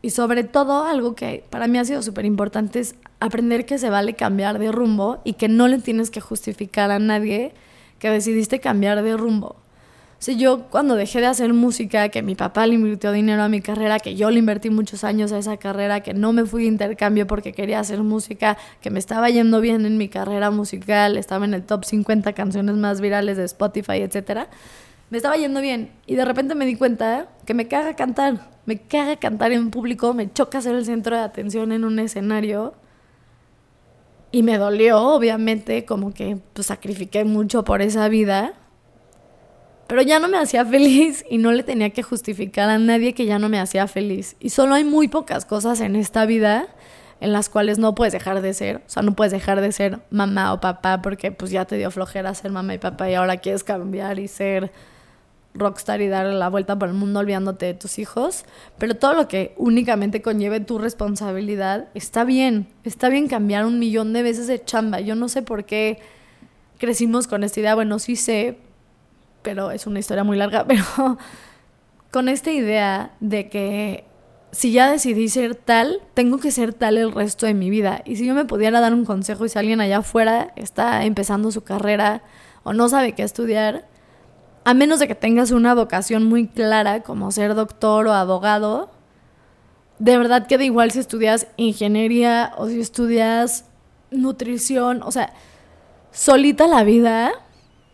Y 0.07 0.11
sobre 0.11 0.45
todo, 0.45 0.85
algo 0.85 1.15
que 1.15 1.43
para 1.49 1.67
mí 1.67 1.77
ha 1.77 1.83
sido 1.83 2.01
súper 2.01 2.23
importante 2.23 2.79
es 2.79 2.95
aprender 3.19 3.65
que 3.65 3.77
se 3.77 3.89
vale 3.89 4.13
cambiar 4.13 4.57
de 4.57 4.71
rumbo 4.71 5.19
y 5.25 5.33
que 5.33 5.49
no 5.49 5.67
le 5.67 5.79
tienes 5.79 6.11
que 6.11 6.21
justificar 6.21 6.91
a 6.91 6.97
nadie 6.97 7.51
que 7.99 8.09
decidiste 8.09 8.61
cambiar 8.61 9.03
de 9.03 9.17
rumbo. 9.17 9.47
O 9.47 10.19
sea, 10.19 10.33
yo 10.33 10.61
cuando 10.69 10.95
dejé 10.95 11.19
de 11.19 11.25
hacer 11.25 11.51
música, 11.53 12.07
que 12.07 12.21
mi 12.21 12.35
papá 12.35 12.65
le 12.67 12.75
invirtió 12.75 13.11
dinero 13.11 13.43
a 13.43 13.49
mi 13.49 13.59
carrera, 13.59 13.99
que 13.99 14.15
yo 14.15 14.31
le 14.31 14.39
invertí 14.39 14.69
muchos 14.69 15.03
años 15.03 15.33
a 15.33 15.39
esa 15.39 15.57
carrera, 15.57 15.99
que 15.99 16.13
no 16.13 16.31
me 16.31 16.45
fui 16.45 16.61
de 16.61 16.69
intercambio 16.69 17.27
porque 17.27 17.51
quería 17.51 17.81
hacer 17.81 18.01
música, 18.01 18.57
que 18.79 18.89
me 18.89 18.99
estaba 18.99 19.29
yendo 19.29 19.59
bien 19.59 19.85
en 19.85 19.97
mi 19.97 20.07
carrera 20.07 20.51
musical, 20.51 21.17
estaba 21.17 21.43
en 21.43 21.53
el 21.53 21.63
top 21.63 21.83
50 21.83 22.31
canciones 22.31 22.77
más 22.77 23.01
virales 23.01 23.35
de 23.35 23.43
Spotify, 23.43 23.97
etcétera 23.97 24.47
me 25.09 25.17
estaba 25.17 25.37
yendo 25.37 25.61
bien 25.61 25.91
y 26.05 26.15
de 26.15 26.25
repente 26.25 26.55
me 26.55 26.65
di 26.65 26.75
cuenta 26.75 27.29
que 27.45 27.53
me 27.53 27.67
caga 27.67 27.95
cantar, 27.95 28.49
me 28.65 28.77
caga 28.77 29.15
cantar 29.15 29.51
en 29.51 29.71
público, 29.71 30.13
me 30.13 30.31
choca 30.31 30.61
ser 30.61 30.75
el 30.75 30.85
centro 30.85 31.15
de 31.15 31.23
atención 31.23 31.71
en 31.71 31.85
un 31.85 31.99
escenario. 31.99 32.73
Y 34.29 34.43
me 34.43 34.57
dolió, 34.57 35.01
obviamente, 35.01 35.85
como 35.85 36.13
que 36.13 36.37
pues, 36.53 36.67
sacrifiqué 36.67 37.23
mucho 37.23 37.63
por 37.63 37.81
esa 37.81 38.09
vida, 38.09 38.55
pero 39.87 40.01
ya 40.01 40.19
no 40.19 40.27
me 40.27 40.37
hacía 40.37 40.65
feliz 40.65 41.23
y 41.29 41.37
no 41.37 41.53
le 41.53 41.63
tenía 41.63 41.91
que 41.91 42.03
justificar 42.03 42.69
a 42.69 42.77
nadie 42.77 43.13
que 43.13 43.25
ya 43.25 43.39
no 43.39 43.47
me 43.47 43.59
hacía 43.59 43.87
feliz. 43.87 44.35
Y 44.41 44.49
solo 44.49 44.75
hay 44.75 44.83
muy 44.83 45.07
pocas 45.07 45.45
cosas 45.45 45.79
en 45.79 45.95
esta 45.95 46.25
vida 46.25 46.67
en 47.21 47.31
las 47.31 47.47
cuales 47.49 47.79
no 47.79 47.95
puedes 47.95 48.13
dejar 48.13 48.41
de 48.41 48.53
ser, 48.53 48.77
o 48.77 48.89
sea, 48.89 49.01
no 49.01 49.15
puedes 49.15 49.31
dejar 49.31 49.61
de 49.61 49.71
ser 49.71 49.99
mamá 50.11 50.53
o 50.53 50.61
papá 50.61 51.01
porque 51.01 51.31
pues 51.31 51.49
ya 51.49 51.65
te 51.65 51.77
dio 51.77 51.89
flojera 51.89 52.33
ser 52.35 52.51
mamá 52.51 52.75
y 52.75 52.77
papá 52.77 53.09
y 53.09 53.15
ahora 53.15 53.37
quieres 53.37 53.63
cambiar 53.63 54.19
y 54.19 54.27
ser 54.27 54.71
rockstar 55.57 56.01
y 56.01 56.07
dar 56.07 56.25
la 56.27 56.49
vuelta 56.49 56.77
por 56.77 56.89
el 56.89 56.93
mundo 56.93 57.19
olvidándote 57.19 57.65
de 57.65 57.73
tus 57.73 57.99
hijos, 57.99 58.45
pero 58.77 58.95
todo 58.95 59.13
lo 59.13 59.27
que 59.27 59.53
únicamente 59.57 60.21
conlleve 60.21 60.59
tu 60.59 60.77
responsabilidad 60.77 61.89
está 61.93 62.23
bien, 62.23 62.67
está 62.83 63.09
bien 63.09 63.27
cambiar 63.27 63.65
un 63.65 63.79
millón 63.79 64.13
de 64.13 64.23
veces 64.23 64.47
de 64.47 64.63
chamba. 64.63 64.99
Yo 64.99 65.15
no 65.15 65.29
sé 65.29 65.41
por 65.41 65.65
qué 65.65 65.99
crecimos 66.77 67.27
con 67.27 67.43
esta 67.43 67.59
idea, 67.59 67.75
bueno, 67.75 67.99
sí 67.99 68.15
sé, 68.15 68.57
pero 69.41 69.71
es 69.71 69.87
una 69.87 69.99
historia 69.99 70.23
muy 70.23 70.37
larga, 70.37 70.65
pero 70.67 71.17
con 72.11 72.29
esta 72.29 72.51
idea 72.51 73.11
de 73.19 73.49
que 73.49 74.05
si 74.51 74.71
ya 74.71 74.89
decidí 74.89 75.29
ser 75.29 75.55
tal, 75.55 76.01
tengo 76.13 76.39
que 76.39 76.51
ser 76.51 76.73
tal 76.73 76.97
el 76.97 77.11
resto 77.11 77.45
de 77.45 77.53
mi 77.53 77.69
vida. 77.69 78.01
Y 78.05 78.15
si 78.15 78.25
yo 78.25 78.33
me 78.33 78.45
pudiera 78.45 78.79
dar 78.79 78.93
un 78.93 79.05
consejo 79.05 79.45
y 79.45 79.49
si 79.49 79.59
alguien 79.59 79.81
allá 79.81 79.97
afuera 79.99 80.53
está 80.55 81.05
empezando 81.05 81.51
su 81.51 81.61
carrera 81.61 82.23
o 82.63 82.73
no 82.73 82.89
sabe 82.89 83.13
qué 83.13 83.23
estudiar, 83.23 83.85
a 84.67 84.73
menos 84.73 84.99
de 84.99 85.07
que 85.07 85.15
tengas 85.15 85.51
una 85.51 85.73
vocación 85.73 86.25
muy 86.25 86.45
clara 86.45 87.01
como 87.01 87.31
ser 87.31 87.55
doctor 87.55 88.05
o 88.07 88.11
abogado, 88.11 88.91
de 89.97 90.17
verdad 90.17 90.45
que 90.45 90.57
da 90.57 90.65
igual 90.65 90.91
si 90.91 90.99
estudias 90.99 91.47
ingeniería 91.55 92.51
o 92.57 92.67
si 92.67 92.81
estudias 92.81 93.63
nutrición, 94.11 95.03
o 95.03 95.11
sea, 95.13 95.31
solita 96.11 96.67
la 96.67 96.83
vida 96.83 97.31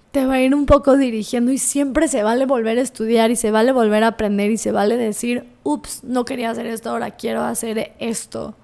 te 0.09 0.25
va 0.25 0.33
a 0.33 0.41
ir 0.41 0.55
un 0.55 0.65
poco 0.65 0.97
dirigiendo 0.97 1.51
y 1.51 1.59
siempre 1.59 2.07
se 2.07 2.23
vale 2.23 2.47
volver 2.47 2.79
a 2.79 2.81
estudiar 2.81 3.29
y 3.29 3.35
se 3.35 3.51
vale 3.51 3.71
volver 3.71 4.03
a 4.03 4.07
aprender 4.07 4.49
y 4.49 4.57
se 4.57 4.71
vale 4.71 4.97
decir, 4.97 5.45
ups, 5.61 6.03
no 6.03 6.25
quería 6.25 6.49
hacer 6.49 6.65
esto, 6.65 6.89
ahora 6.89 7.11
quiero 7.11 7.43
hacer 7.43 7.93
esto 7.99 8.55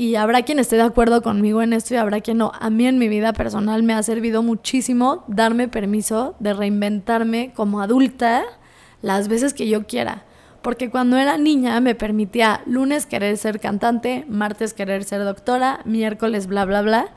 y 0.00 0.14
habrá 0.14 0.44
quien 0.44 0.58
esté 0.58 0.76
de 0.76 0.82
acuerdo 0.82 1.20
conmigo 1.20 1.60
en 1.60 1.74
esto 1.74 1.92
y 1.92 1.98
habrá 1.98 2.22
quien 2.22 2.38
no. 2.38 2.52
A 2.58 2.70
mí 2.70 2.86
en 2.86 2.98
mi 2.98 3.06
vida 3.08 3.34
personal 3.34 3.82
me 3.82 3.92
ha 3.92 4.02
servido 4.02 4.42
muchísimo 4.42 5.24
darme 5.28 5.68
permiso 5.68 6.36
de 6.38 6.54
reinventarme 6.54 7.52
como 7.54 7.82
adulta 7.82 8.44
las 9.02 9.28
veces 9.28 9.52
que 9.52 9.68
yo 9.68 9.86
quiera. 9.86 10.24
Porque 10.62 10.88
cuando 10.88 11.18
era 11.18 11.36
niña 11.36 11.78
me 11.80 11.94
permitía 11.94 12.62
lunes 12.64 13.04
querer 13.04 13.36
ser 13.36 13.60
cantante, 13.60 14.24
martes 14.26 14.72
querer 14.72 15.04
ser 15.04 15.22
doctora, 15.22 15.80
miércoles 15.84 16.46
bla 16.46 16.64
bla 16.64 16.80
bla. 16.80 17.08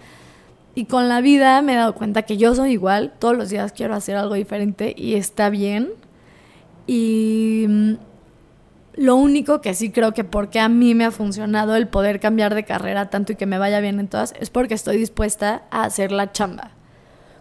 Y 0.75 0.83
con 0.83 1.07
la 1.07 1.21
vida 1.21 1.61
me 1.61 1.75
he 1.75 1.77
dado 1.77 1.95
cuenta 1.95 2.23
que 2.23 2.35
yo 2.35 2.53
soy 2.53 2.73
igual, 2.73 3.13
todos 3.17 3.37
los 3.37 3.49
días 3.49 3.71
quiero 3.71 3.95
hacer 3.95 4.17
algo 4.17 4.33
diferente 4.33 4.93
y 4.97 5.13
está 5.13 5.49
bien. 5.49 5.93
Y 6.85 7.65
mm, 7.65 7.93
lo 8.95 9.15
único 9.15 9.61
que 9.61 9.73
sí 9.73 9.91
creo 9.91 10.13
que 10.13 10.23
porque 10.23 10.59
a 10.59 10.69
mí 10.69 10.93
me 10.93 11.05
ha 11.05 11.11
funcionado 11.11 11.75
el 11.75 11.87
poder 11.87 12.19
cambiar 12.19 12.53
de 12.53 12.63
carrera 12.63 13.09
tanto 13.09 13.31
y 13.31 13.35
que 13.35 13.45
me 13.45 13.57
vaya 13.57 13.79
bien 13.79 13.99
en 13.99 14.07
todas 14.07 14.33
es 14.39 14.49
porque 14.49 14.75
estoy 14.75 14.97
dispuesta 14.97 15.63
a 15.71 15.83
hacer 15.83 16.11
la 16.11 16.31
chamba. 16.31 16.71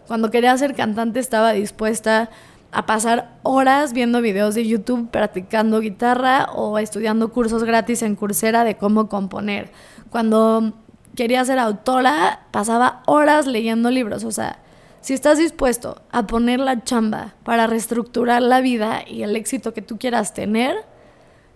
Cuando 0.07 0.31
quería 0.31 0.57
ser 0.57 0.75
cantante 0.75 1.19
estaba 1.19 1.53
dispuesta 1.53 2.29
a 2.71 2.87
pasar 2.87 3.37
horas 3.43 3.93
viendo 3.93 4.21
videos 4.21 4.55
de 4.55 4.67
YouTube 4.67 5.09
practicando 5.11 5.79
guitarra 5.79 6.49
o 6.53 6.79
estudiando 6.79 7.31
cursos 7.31 7.63
gratis 7.63 8.01
en 8.01 8.15
Coursera 8.15 8.63
de 8.63 8.75
cómo 8.75 9.07
componer. 9.07 9.71
Cuando 10.09 10.73
quería 11.15 11.45
ser 11.45 11.59
autora 11.59 12.47
pasaba 12.51 13.03
horas 13.05 13.45
leyendo 13.45 13.91
libros, 13.91 14.23
o 14.23 14.31
sea, 14.31 14.59
si 15.01 15.13
estás 15.13 15.37
dispuesto 15.37 16.01
a 16.11 16.25
poner 16.25 16.59
la 16.59 16.83
chamba 16.83 17.35
para 17.43 17.67
reestructurar 17.67 18.41
la 18.41 18.61
vida 18.61 19.03
y 19.07 19.21
el 19.21 19.35
éxito 19.35 19.73
que 19.73 19.81
tú 19.81 19.99
quieras 19.99 20.33
tener, 20.33 20.77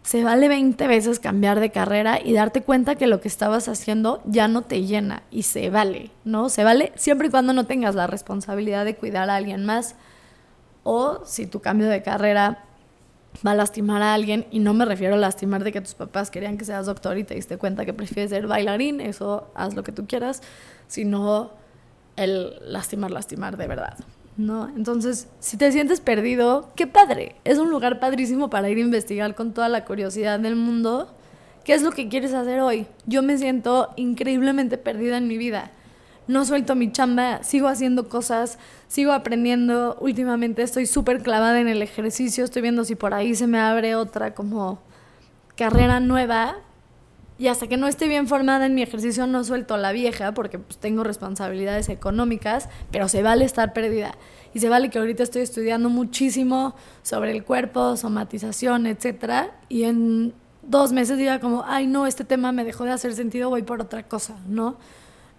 se 0.08 0.24
vale 0.24 0.48
20 0.48 0.88
veces 0.88 1.20
cambiar 1.20 1.60
de 1.60 1.70
carrera 1.70 2.18
y 2.24 2.32
darte 2.32 2.62
cuenta 2.62 2.96
que 2.96 3.08
lo 3.08 3.20
que 3.20 3.28
estabas 3.28 3.68
haciendo 3.68 4.22
ya 4.24 4.48
no 4.48 4.62
te 4.62 4.86
llena 4.86 5.24
y 5.32 5.44
se 5.44 5.70
vale, 5.70 6.12
¿no? 6.24 6.48
Se 6.48 6.64
vale 6.64 6.94
siempre 6.96 7.28
y 7.28 7.30
cuando 7.30 7.52
no 7.52 7.66
tengas 7.66 7.94
la 7.94 8.08
responsabilidad 8.08 8.86
de 8.86 8.96
cuidar 8.96 9.30
a 9.30 9.36
alguien 9.36 9.66
más 9.66 9.96
o 10.84 11.26
si 11.26 11.46
tu 11.46 11.60
cambio 11.60 11.90
de 11.90 12.04
carrera 12.04 12.64
va 13.46 13.52
a 13.52 13.56
lastimar 13.56 14.02
a 14.02 14.14
alguien 14.14 14.48
y 14.50 14.60
no 14.60 14.74
me 14.74 14.86
refiero 14.86 15.16
a 15.16 15.18
lastimar 15.18 15.66
de 15.66 15.74
que 15.74 15.82
tus 15.82 15.94
papás 15.94 16.32
querían 16.32 16.58
que 16.58 16.64
seas 16.64 16.86
doctor 16.86 17.18
y 17.18 17.26
te 17.26 17.36
diste 17.36 17.58
cuenta 17.58 17.84
que 17.84 17.92
prefieres 17.92 18.30
ser 18.30 18.48
bailarín, 18.48 19.02
eso 19.02 19.52
haz 19.56 19.76
lo 19.76 19.84
que 19.84 19.92
tú 19.92 20.08
quieras, 20.08 20.42
sino 20.88 21.52
el 22.16 22.54
lastimar, 22.62 23.12
lastimar 23.12 23.58
de 23.58 23.68
verdad. 23.68 23.98
¿No? 24.38 24.70
Entonces, 24.70 25.28
si 25.40 25.58
te 25.58 25.72
sientes 25.72 26.00
perdido, 26.00 26.72
qué 26.76 26.88
padre. 26.88 27.36
Es 27.44 27.58
un 27.58 27.70
lugar 27.70 28.00
padrísimo 28.00 28.50
para 28.50 28.70
ir 28.70 28.78
a 28.78 28.82
investigar 28.82 29.36
con 29.36 29.54
toda 29.54 29.68
la 29.68 29.84
curiosidad 29.84 30.40
del 30.40 30.56
mundo. 30.56 31.14
¿Qué 31.64 31.74
es 31.74 31.82
lo 31.82 31.92
que 31.92 32.08
quieres 32.08 32.34
hacer 32.34 32.62
hoy? 32.62 32.88
Yo 33.08 33.24
me 33.24 33.38
siento 33.38 33.90
increíblemente 33.98 34.78
perdida 34.78 35.18
en 35.18 35.28
mi 35.28 35.38
vida. 35.38 35.72
no 36.28 36.44
suelto 36.44 36.76
mi 36.76 36.92
chamba, 36.92 37.42
sigo 37.44 37.70
haciendo 37.70 38.10
cosas, 38.10 38.60
sigo 38.90 39.14
aprendiendo. 39.14 39.98
Últimamente 40.02 40.62
estoy 40.62 40.86
súper 40.86 41.24
clavada 41.24 41.60
en 41.62 41.70
el 41.70 41.82
ejercicio, 41.82 42.44
estoy 42.44 42.62
viendo 42.62 42.84
si 42.84 42.96
por 42.96 43.14
ahí 43.14 43.34
se 43.34 43.48
me 43.48 43.60
abre 43.60 43.96
otra 43.96 44.36
como 44.36 44.80
carrera 45.56 46.00
nueva. 46.02 46.58
Y 47.40 47.48
hasta 47.48 47.68
que 47.68 47.78
no 47.78 47.88
esté 47.88 48.08
bien 48.08 48.28
formada 48.28 48.66
en 48.66 48.74
mi 48.74 48.82
ejercicio 48.82 49.28
no 49.28 49.44
suelto 49.44 49.78
la 49.78 49.92
vieja 49.92 50.34
porque 50.34 50.58
pues, 50.58 50.78
tengo 50.80 51.04
responsabilidades 51.04 51.90
económicas, 51.90 52.68
pero 52.92 53.08
se 53.08 53.22
vale 53.22 53.46
estar 53.46 53.74
perdida. 53.74 54.16
Y 54.54 54.60
se 54.60 54.70
vale 54.70 54.90
que 54.90 54.98
ahorita 54.98 55.22
estoy 55.24 55.44
estudiando 55.44 55.90
muchísimo 55.90 56.76
sobre 57.04 57.32
el 57.32 57.44
cuerpo, 57.44 57.96
somatización, 57.96 58.88
etc. 58.88 59.52
Y 59.70 59.84
en 59.84 60.34
dos 60.64 60.94
meses 60.94 61.18
diga 61.18 61.40
como, 61.40 61.64
ay 61.68 61.86
no, 61.86 62.08
este 62.08 62.24
tema 62.24 62.52
me 62.52 62.64
dejó 62.64 62.86
de 62.86 62.92
hacer 62.92 63.14
sentido, 63.14 63.50
voy 63.50 63.62
por 63.62 63.82
otra 63.82 64.04
cosa, 64.04 64.36
¿no? 64.48 64.78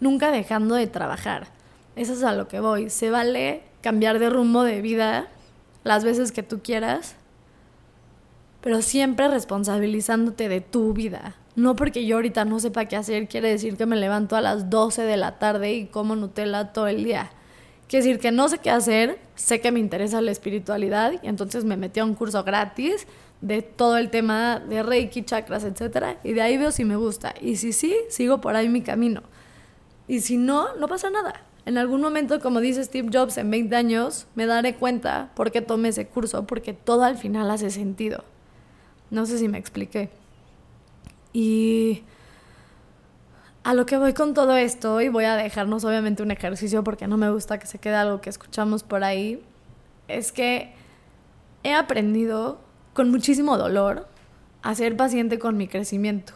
nunca 0.01 0.31
dejando 0.31 0.75
de 0.75 0.87
trabajar. 0.87 1.49
Eso 1.97 2.13
es 2.13 2.23
a 2.23 2.33
lo 2.33 2.49
que 2.49 2.61
voy. 2.61 2.91
Se 2.91 3.11
vale 3.11 3.63
cambiar 3.83 4.19
de 4.19 4.31
rumbo 4.31 4.63
de 4.63 4.81
vida 4.81 5.29
las 5.85 6.05
veces 6.05 6.33
que 6.33 6.43
tú 6.43 6.61
quieras, 6.63 7.17
pero 8.61 8.83
siempre 8.83 9.29
responsabilizándote 9.29 10.49
de 10.49 10.61
tu 10.61 10.93
vida. 10.93 11.35
No 11.59 11.75
porque 11.75 12.07
yo 12.07 12.15
ahorita 12.15 12.45
no 12.45 12.61
sepa 12.61 12.85
qué 12.85 12.95
hacer, 12.95 13.27
quiere 13.27 13.49
decir 13.49 13.77
que 13.77 13.85
me 13.85 13.97
levanto 13.97 14.37
a 14.37 14.41
las 14.41 14.71
12 14.71 15.03
de 15.03 15.17
la 15.17 15.41
tarde 15.41 15.73
y 15.73 15.87
como 15.87 16.15
Nutella 16.15 16.73
todo 16.73 16.87
el 16.87 17.03
día. 17.03 17.31
Quiere 17.89 18.07
decir 18.07 18.21
que 18.21 18.31
no 18.31 18.49
sé 18.49 18.59
qué 18.59 18.71
hacer, 18.71 19.19
sé 19.35 19.61
que 19.61 19.73
me 19.73 19.81
interesa 19.81 20.21
la 20.21 20.31
espiritualidad 20.31 21.15
y 21.21 21.27
entonces 21.27 21.65
me 21.65 21.77
metí 21.77 21.99
a 21.99 22.05
un 22.05 22.15
curso 22.15 22.45
gratis 22.45 23.09
de 23.41 23.63
todo 23.63 23.97
el 23.97 24.09
tema 24.09 24.61
de 24.61 24.85
Reiki, 24.85 25.25
chakras, 25.25 25.65
etc. 25.65 26.19
Y 26.23 26.33
de 26.33 26.43
ahí 26.43 26.57
veo 26.59 26.71
si 26.71 26.85
me 26.85 26.95
gusta. 26.95 27.35
Y 27.41 27.57
si 27.57 27.73
sí, 27.73 27.93
sigo 28.09 28.41
por 28.41 28.55
ahí 28.55 28.69
mi 28.69 28.83
camino. 28.83 29.25
Y 30.07 30.21
si 30.21 30.37
no, 30.37 30.77
no 30.77 30.87
pasa 30.87 31.11
nada. 31.11 31.43
En 31.67 31.77
algún 31.77 32.01
momento, 32.01 32.39
como 32.39 32.61
dice 32.61 32.85
Steve 32.85 33.11
Jobs, 33.13 33.37
en 33.37 33.51
20 33.51 33.75
años, 33.75 34.29
me 34.37 34.47
daré 34.47 34.77
cuenta 34.77 35.33
por 35.35 35.51
qué 35.51 35.61
tomé 35.61 35.89
ese 35.89 36.07
curso, 36.07 36.47
porque 36.47 36.73
todo 36.73 37.03
al 37.03 37.17
final 37.17 37.51
hace 37.51 37.71
sentido. 37.71 38.23
No 39.11 39.27
sé 39.27 39.39
si 39.39 39.49
me 39.49 39.59
expliqué. 39.59 40.09
Y 41.33 42.05
a 43.65 43.75
lo 43.75 43.87
que 43.87 43.99
voy 43.99 44.15
con 44.15 44.35
todo 44.35 44.57
esto, 44.57 45.01
y 45.01 45.09
voy 45.09 45.25
a 45.25 45.37
dejarnos 45.37 45.85
obviamente 45.85 46.23
un 46.23 46.31
ejercicio 46.31 46.83
porque 46.85 47.07
no 47.07 47.17
me 47.17 47.31
gusta 47.31 47.59
que 47.59 47.67
se 47.67 47.79
quede 47.79 47.97
algo 47.97 48.21
que 48.21 48.31
escuchamos 48.31 48.83
por 48.83 49.05
ahí, 49.05 49.43
es 50.09 50.33
que 50.33 50.73
he 51.63 51.75
aprendido 51.75 52.59
con 52.95 53.11
muchísimo 53.11 53.59
dolor 53.59 54.09
a 54.63 54.75
ser 54.75 54.97
paciente 54.97 55.39
con 55.39 55.57
mi 55.57 55.69
crecimiento. 55.69 56.33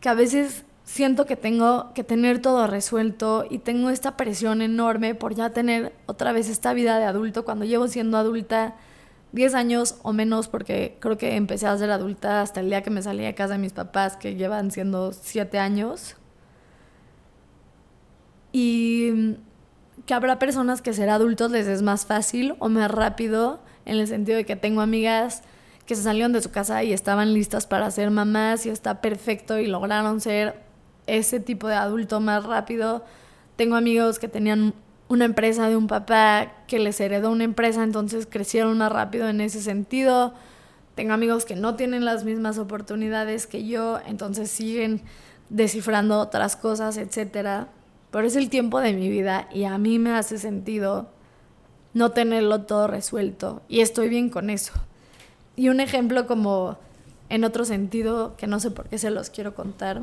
Que 0.00 0.08
a 0.08 0.14
veces 0.14 0.64
siento 0.84 1.24
que 1.24 1.36
tengo 1.36 1.92
que 1.94 2.04
tener 2.04 2.40
todo 2.40 2.66
resuelto 2.66 3.46
y 3.48 3.58
tengo 3.58 3.90
esta 3.90 4.16
presión 4.16 4.60
enorme 4.60 5.14
por 5.14 5.34
ya 5.34 5.50
tener 5.50 5.94
otra 6.06 6.32
vez 6.32 6.48
esta 6.48 6.74
vida 6.74 6.98
de 6.98 7.06
adulto 7.06 7.44
cuando 7.44 7.64
llevo 7.64 7.88
siendo 7.88 8.18
adulta 8.18 8.76
10 9.34 9.54
años 9.54 9.96
o 10.02 10.12
menos 10.12 10.46
porque 10.46 10.96
creo 11.00 11.18
que 11.18 11.34
empecé 11.34 11.66
a 11.66 11.76
ser 11.76 11.90
adulta 11.90 12.40
hasta 12.40 12.60
el 12.60 12.68
día 12.68 12.82
que 12.82 12.90
me 12.90 13.02
salí 13.02 13.24
de 13.24 13.34
casa 13.34 13.54
de 13.54 13.58
mis 13.58 13.72
papás 13.72 14.16
que 14.16 14.36
llevan 14.36 14.70
siendo 14.70 15.12
7 15.12 15.58
años. 15.58 16.16
Y 18.52 19.36
que 20.06 20.14
habrá 20.14 20.38
personas 20.38 20.82
que 20.82 20.92
ser 20.92 21.10
adultos 21.10 21.50
les 21.50 21.66
es 21.66 21.82
más 21.82 22.06
fácil 22.06 22.54
o 22.60 22.68
más 22.68 22.88
rápido 22.88 23.60
en 23.84 23.96
el 23.96 24.06
sentido 24.06 24.36
de 24.36 24.46
que 24.46 24.54
tengo 24.54 24.80
amigas 24.80 25.42
que 25.84 25.96
se 25.96 26.02
salieron 26.04 26.32
de 26.32 26.40
su 26.40 26.52
casa 26.52 26.84
y 26.84 26.92
estaban 26.92 27.34
listas 27.34 27.66
para 27.66 27.90
ser 27.90 28.12
mamás 28.12 28.66
y 28.66 28.70
está 28.70 29.00
perfecto 29.00 29.58
y 29.58 29.66
lograron 29.66 30.20
ser 30.20 30.62
ese 31.08 31.40
tipo 31.40 31.66
de 31.66 31.74
adulto 31.74 32.20
más 32.20 32.44
rápido. 32.44 33.04
Tengo 33.56 33.74
amigos 33.74 34.20
que 34.20 34.28
tenían 34.28 34.74
una 35.08 35.24
empresa 35.24 35.68
de 35.68 35.76
un 35.76 35.86
papá 35.86 36.52
que 36.66 36.78
les 36.78 36.98
heredó 37.00 37.30
una 37.30 37.44
empresa, 37.44 37.82
entonces 37.82 38.26
crecieron 38.26 38.78
más 38.78 38.90
rápido 38.90 39.28
en 39.28 39.40
ese 39.40 39.60
sentido. 39.60 40.34
Tengo 40.94 41.12
amigos 41.12 41.44
que 41.44 41.56
no 41.56 41.74
tienen 41.74 42.04
las 42.04 42.24
mismas 42.24 42.58
oportunidades 42.58 43.46
que 43.46 43.66
yo, 43.66 44.00
entonces 44.06 44.50
siguen 44.50 45.02
descifrando 45.50 46.18
otras 46.20 46.56
cosas, 46.56 46.96
etc. 46.96 47.66
Pero 48.10 48.26
es 48.26 48.36
el 48.36 48.48
tiempo 48.48 48.80
de 48.80 48.92
mi 48.92 49.08
vida 49.08 49.48
y 49.52 49.64
a 49.64 49.76
mí 49.78 49.98
me 49.98 50.12
hace 50.12 50.38
sentido 50.38 51.08
no 51.92 52.10
tenerlo 52.10 52.62
todo 52.62 52.88
resuelto 52.88 53.62
y 53.68 53.80
estoy 53.80 54.08
bien 54.08 54.30
con 54.30 54.50
eso. 54.50 54.72
Y 55.56 55.68
un 55.68 55.80
ejemplo 55.80 56.26
como 56.26 56.78
en 57.28 57.44
otro 57.44 57.64
sentido, 57.64 58.36
que 58.36 58.46
no 58.46 58.60
sé 58.60 58.70
por 58.70 58.88
qué 58.88 58.98
se 58.98 59.10
los 59.10 59.30
quiero 59.30 59.54
contar, 59.54 60.02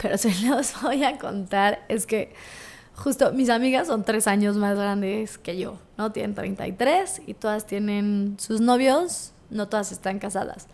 pero 0.00 0.18
se 0.18 0.34
los 0.46 0.74
voy 0.82 1.04
a 1.04 1.18
contar, 1.18 1.84
es 1.88 2.06
que 2.06 2.32
justo 2.98 3.32
mis 3.32 3.48
amigas 3.48 3.86
son 3.86 4.02
tres 4.02 4.26
años 4.26 4.56
más 4.56 4.76
grandes 4.76 5.38
que 5.38 5.56
yo, 5.56 5.78
¿no? 5.96 6.10
Tienen 6.12 6.34
33 6.34 7.22
y 7.26 7.34
todas 7.34 7.66
tienen 7.66 8.36
sus 8.38 8.60
novios, 8.60 9.32
no 9.50 9.68
todas 9.68 9.92
están 9.92 10.18
casadas. 10.18 10.66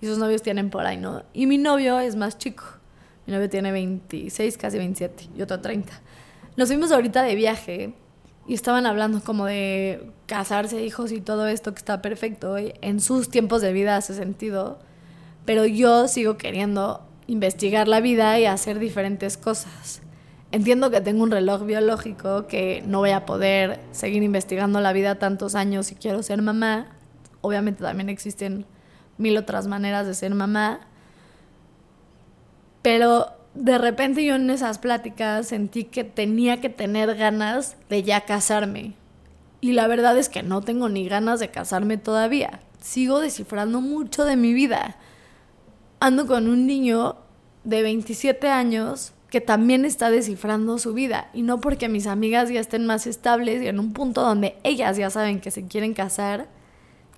Y 0.00 0.06
sus 0.06 0.18
novios 0.18 0.42
tienen 0.42 0.70
por 0.70 0.86
ahí, 0.86 0.96
¿no? 0.96 1.24
Y 1.32 1.46
mi 1.46 1.58
novio 1.58 1.98
es 1.98 2.16
más 2.16 2.38
chico. 2.38 2.64
Mi 3.26 3.32
novio 3.32 3.48
tiene 3.50 3.72
26, 3.72 4.56
casi 4.56 4.78
27, 4.78 5.30
y 5.36 5.42
otro 5.42 5.60
30. 5.60 5.92
Nos 6.56 6.68
fuimos 6.68 6.92
ahorita 6.92 7.22
de 7.22 7.34
viaje 7.34 7.94
y 8.46 8.54
estaban 8.54 8.86
hablando 8.86 9.20
como 9.22 9.46
de 9.46 10.12
casarse, 10.26 10.84
hijos 10.84 11.10
y 11.10 11.20
todo 11.20 11.48
esto 11.48 11.72
que 11.72 11.78
está 11.78 12.02
perfecto. 12.02 12.58
Y 12.58 12.74
en 12.82 13.00
sus 13.00 13.30
tiempos 13.30 13.62
de 13.62 13.72
vida 13.72 13.96
hace 13.96 14.14
sentido. 14.14 14.78
Pero 15.44 15.66
yo 15.66 16.06
sigo 16.06 16.36
queriendo 16.36 17.02
investigar 17.26 17.88
la 17.88 18.00
vida 18.00 18.38
y 18.38 18.46
hacer 18.46 18.78
diferentes 18.78 19.36
cosas. 19.36 20.03
Entiendo 20.54 20.88
que 20.92 21.00
tengo 21.00 21.24
un 21.24 21.32
reloj 21.32 21.64
biológico 21.64 22.46
que 22.46 22.80
no 22.86 23.00
voy 23.00 23.10
a 23.10 23.26
poder 23.26 23.80
seguir 23.90 24.22
investigando 24.22 24.80
la 24.80 24.92
vida 24.92 25.16
tantos 25.16 25.56
años 25.56 25.88
si 25.88 25.96
quiero 25.96 26.22
ser 26.22 26.42
mamá. 26.42 26.86
Obviamente 27.40 27.82
también 27.82 28.08
existen 28.08 28.64
mil 29.18 29.36
otras 29.36 29.66
maneras 29.66 30.06
de 30.06 30.14
ser 30.14 30.32
mamá. 30.32 30.78
Pero 32.82 33.32
de 33.54 33.78
repente 33.78 34.24
yo 34.24 34.36
en 34.36 34.48
esas 34.48 34.78
pláticas 34.78 35.48
sentí 35.48 35.82
que 35.82 36.04
tenía 36.04 36.60
que 36.60 36.68
tener 36.68 37.16
ganas 37.16 37.76
de 37.88 38.04
ya 38.04 38.20
casarme. 38.20 38.94
Y 39.60 39.72
la 39.72 39.88
verdad 39.88 40.16
es 40.16 40.28
que 40.28 40.44
no 40.44 40.60
tengo 40.60 40.88
ni 40.88 41.08
ganas 41.08 41.40
de 41.40 41.50
casarme 41.50 41.96
todavía. 41.98 42.60
Sigo 42.80 43.18
descifrando 43.18 43.80
mucho 43.80 44.24
de 44.24 44.36
mi 44.36 44.54
vida 44.54 44.98
ando 45.98 46.28
con 46.28 46.48
un 46.48 46.64
niño 46.68 47.16
de 47.64 47.82
27 47.82 48.48
años 48.50 49.13
que 49.34 49.40
también 49.40 49.84
está 49.84 50.10
descifrando 50.10 50.78
su 50.78 50.94
vida. 50.94 51.28
Y 51.34 51.42
no 51.42 51.58
porque 51.58 51.88
mis 51.88 52.06
amigas 52.06 52.50
ya 52.50 52.60
estén 52.60 52.86
más 52.86 53.04
estables 53.08 53.60
y 53.60 53.66
en 53.66 53.80
un 53.80 53.92
punto 53.92 54.20
donde 54.20 54.54
ellas 54.62 54.96
ya 54.96 55.10
saben 55.10 55.40
que 55.40 55.50
se 55.50 55.66
quieren 55.66 55.92
casar, 55.92 56.46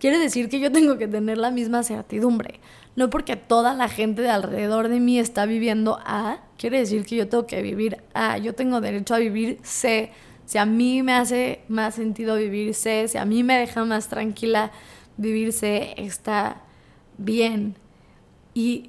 quiere 0.00 0.18
decir 0.18 0.48
que 0.48 0.58
yo 0.58 0.72
tengo 0.72 0.96
que 0.96 1.08
tener 1.08 1.36
la 1.36 1.50
misma 1.50 1.82
certidumbre. 1.82 2.60
No 2.94 3.10
porque 3.10 3.36
toda 3.36 3.74
la 3.74 3.90
gente 3.90 4.22
de 4.22 4.30
alrededor 4.30 4.88
de 4.88 4.98
mí 4.98 5.18
está 5.18 5.44
viviendo 5.44 5.98
A, 6.06 6.38
quiere 6.56 6.78
decir 6.78 7.04
que 7.04 7.16
yo 7.16 7.28
tengo 7.28 7.46
que 7.46 7.60
vivir 7.60 8.02
A. 8.14 8.38
Yo 8.38 8.54
tengo 8.54 8.80
derecho 8.80 9.14
a 9.14 9.18
vivir 9.18 9.58
C. 9.62 10.10
Si 10.46 10.56
a 10.56 10.64
mí 10.64 11.02
me 11.02 11.12
hace 11.12 11.60
más 11.68 11.96
sentido 11.96 12.36
vivir 12.36 12.72
C, 12.72 13.08
si 13.08 13.18
a 13.18 13.26
mí 13.26 13.42
me 13.42 13.58
deja 13.58 13.84
más 13.84 14.08
tranquila 14.08 14.72
vivir 15.18 15.52
C, 15.52 15.92
está 15.98 16.62
bien. 17.18 17.76
Y 18.54 18.88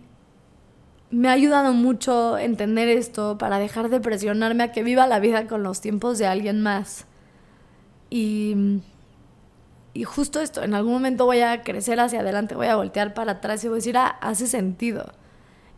me 1.10 1.30
ha 1.30 1.32
ayudado 1.32 1.74
mucho 1.74 2.38
entender 2.38 2.90
esto 2.90 3.38
para 3.38 3.60
dejar 3.60 3.90
de 3.90 4.00
presionarme 4.00 4.64
a 4.64 4.72
que 4.72 4.84
viva 4.84 5.08
la 5.08 5.20
vida 5.20 5.48
con 5.48 5.64
los 5.64 5.82
tiempos 5.82 6.18
de 6.18 6.28
alguien 6.28 6.62
más. 6.62 7.06
Y, 8.10 8.82
y 9.94 10.04
justo 10.04 10.42
esto, 10.42 10.64
en 10.64 10.74
algún 10.74 10.94
momento 10.94 11.26
voy 11.26 11.40
a 11.40 11.64
crecer 11.64 12.00
hacia 12.00 12.20
adelante, 12.20 12.56
voy 12.56 12.68
a 12.68 12.76
voltear 12.76 13.14
para 13.14 13.34
atrás 13.34 13.64
y 13.64 13.68
voy 13.68 13.76
a 13.76 13.78
decir, 13.78 13.98
ah, 13.98 14.18
hace 14.22 14.48
sentido. 14.48 15.14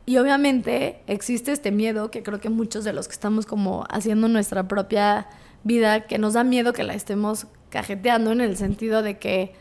Y 0.05 0.17
obviamente 0.17 1.03
existe 1.05 1.51
este 1.51 1.71
miedo 1.71 2.09
que 2.09 2.23
creo 2.23 2.39
que 2.39 2.49
muchos 2.49 2.83
de 2.83 2.93
los 2.93 3.07
que 3.07 3.13
estamos 3.13 3.45
como 3.45 3.85
haciendo 3.89 4.27
nuestra 4.27 4.67
propia 4.67 5.27
vida, 5.63 6.07
que 6.07 6.17
nos 6.17 6.33
da 6.33 6.43
miedo 6.43 6.73
que 6.73 6.83
la 6.83 6.95
estemos 6.95 7.45
cajeteando 7.69 8.31
en 8.31 8.41
el 8.41 8.57
sentido 8.57 9.03
de 9.03 9.19
que 9.19 9.53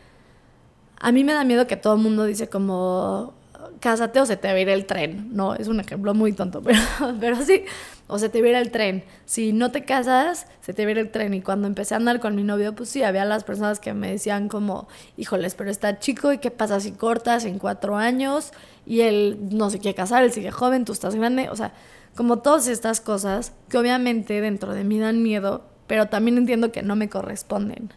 a 0.99 1.11
mí 1.11 1.23
me 1.23 1.33
da 1.33 1.43
miedo 1.43 1.67
que 1.67 1.77
todo 1.77 1.93
el 1.93 2.01
mundo 2.01 2.25
dice 2.25 2.49
como, 2.49 3.35
cásate 3.79 4.19
o 4.19 4.25
se 4.25 4.37
te 4.37 4.47
va 4.47 4.53
a 4.53 4.59
ir 4.59 4.69
el 4.69 4.85
tren. 4.85 5.29
No, 5.31 5.55
es 5.55 5.67
un 5.67 5.79
ejemplo 5.79 6.13
muy 6.13 6.33
tonto, 6.33 6.61
pero, 6.63 6.79
pero 7.19 7.35
sí, 7.43 7.63
o 8.07 8.19
se 8.19 8.29
te 8.29 8.41
va 8.41 8.47
a 8.47 8.49
ir 8.51 8.55
el 8.55 8.71
tren. 8.71 9.03
Si 9.25 9.53
no 9.53 9.71
te 9.71 9.83
casas, 9.83 10.47
se 10.61 10.73
te 10.73 10.83
va 10.83 10.89
a 10.89 10.91
ir 10.91 10.97
el 10.97 11.11
tren. 11.11 11.33
Y 11.33 11.41
cuando 11.41 11.67
empecé 11.67 11.93
a 11.93 11.97
andar 11.97 12.19
con 12.19 12.35
mi 12.35 12.43
novio, 12.43 12.75
pues 12.75 12.89
sí, 12.89 13.03
había 13.03 13.25
las 13.25 13.43
personas 13.43 13.79
que 13.79 13.93
me 13.93 14.11
decían 14.11 14.49
como, 14.49 14.87
híjoles, 15.17 15.55
pero 15.55 15.69
está 15.71 15.99
chico 15.99 16.33
y 16.33 16.39
qué 16.39 16.51
pasa 16.51 16.79
si 16.79 16.91
cortas 16.91 17.45
en 17.45 17.59
cuatro 17.59 17.97
años 17.97 18.51
y 18.85 19.01
él 19.01 19.37
no 19.51 19.69
se 19.69 19.79
quiere 19.79 19.95
casar, 19.95 20.23
él 20.23 20.31
sigue 20.31 20.51
joven, 20.51 20.85
tú 20.85 20.93
estás 20.93 21.15
grande. 21.15 21.49
O 21.49 21.55
sea, 21.55 21.73
como 22.15 22.39
todas 22.39 22.67
estas 22.67 23.01
cosas 23.01 23.53
que 23.69 23.77
obviamente 23.77 24.41
dentro 24.41 24.73
de 24.73 24.83
mí 24.83 24.99
dan 24.99 25.21
miedo, 25.21 25.63
pero 25.87 26.07
también 26.07 26.37
entiendo 26.37 26.71
que 26.71 26.81
no 26.81 26.95
me 26.95 27.09
corresponden. 27.09 27.93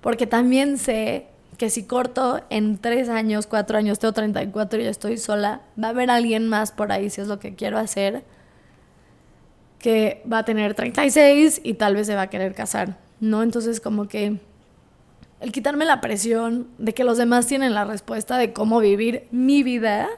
Porque 0.00 0.26
también 0.26 0.78
sé 0.78 1.26
que 1.58 1.70
si 1.70 1.84
corto 1.84 2.40
en 2.50 2.78
tres 2.78 3.08
años, 3.08 3.46
cuatro 3.46 3.76
años, 3.76 3.98
tengo 3.98 4.12
34 4.12 4.80
y 4.80 4.86
estoy 4.86 5.18
sola, 5.18 5.60
va 5.82 5.88
a 5.88 5.90
haber 5.90 6.08
alguien 6.10 6.48
más 6.48 6.70
por 6.72 6.92
ahí 6.92 7.10
si 7.10 7.20
es 7.20 7.26
lo 7.26 7.40
que 7.40 7.54
quiero 7.54 7.78
hacer. 7.78 8.24
que 9.78 10.22
va 10.30 10.38
a 10.38 10.44
tener 10.44 10.74
36 10.74 11.60
y 11.62 11.74
tal 11.74 11.94
vez 11.94 12.08
se 12.08 12.16
va 12.16 12.22
a 12.22 12.30
querer 12.30 12.52
casar, 12.54 12.98
¿no? 13.20 13.44
Entonces 13.44 13.80
como 13.80 14.08
que 14.08 14.40
el 15.40 15.52
quitarme 15.52 15.84
la 15.84 16.00
presión 16.00 16.66
de 16.78 16.94
que 16.94 17.04
los 17.04 17.16
demás 17.16 17.46
tienen 17.46 17.74
la 17.74 17.84
respuesta 17.84 18.38
de 18.38 18.52
cómo 18.52 18.80
vivir 18.80 19.28
mi 19.30 19.62
vida 19.62 20.08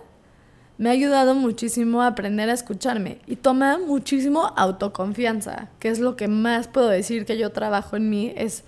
me 0.79 0.88
ha 0.88 0.92
ayudado 0.92 1.35
muchísimo 1.35 2.00
a 2.00 2.07
aprender 2.07 2.48
a 2.48 2.55
escucharme 2.55 3.18
y 3.26 3.37
toma 3.37 3.79
muchísimo 3.79 4.55
autoconfianza, 4.57 5.68
que 5.79 5.90
es 5.90 5.98
lo 5.98 6.16
que 6.16 6.26
más 6.26 6.68
puedo 6.68 6.88
decir 6.88 7.26
que 7.26 7.37
yo 7.37 7.50
trabajo 7.53 7.96
en 7.96 8.09
mí, 8.09 8.33
es 8.35 8.64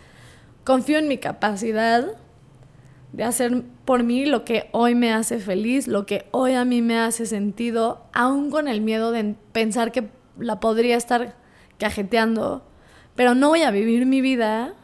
confío 0.64 0.98
en 0.98 1.08
mi 1.08 1.16
capacidad 1.16 2.14
de 3.12 3.24
hacer 3.24 3.62
por 3.84 4.02
mí 4.02 4.26
lo 4.26 4.44
que 4.44 4.68
hoy 4.72 4.94
me 4.94 5.12
hace 5.12 5.38
feliz, 5.38 5.86
lo 5.86 6.06
que 6.06 6.26
hoy 6.30 6.54
a 6.54 6.64
mí 6.64 6.80
me 6.80 6.98
hace 6.98 7.26
sentido, 7.26 8.04
aún 8.12 8.50
con 8.50 8.68
el 8.68 8.80
miedo 8.80 9.12
de 9.12 9.34
pensar 9.52 9.92
que 9.92 10.08
la 10.38 10.60
podría 10.60 10.96
estar 10.96 11.36
cajeteando, 11.78 12.62
pero 13.14 13.34
no 13.34 13.48
voy 13.48 13.62
a 13.62 13.70
vivir 13.70 14.06
mi 14.06 14.20
vida 14.20 14.74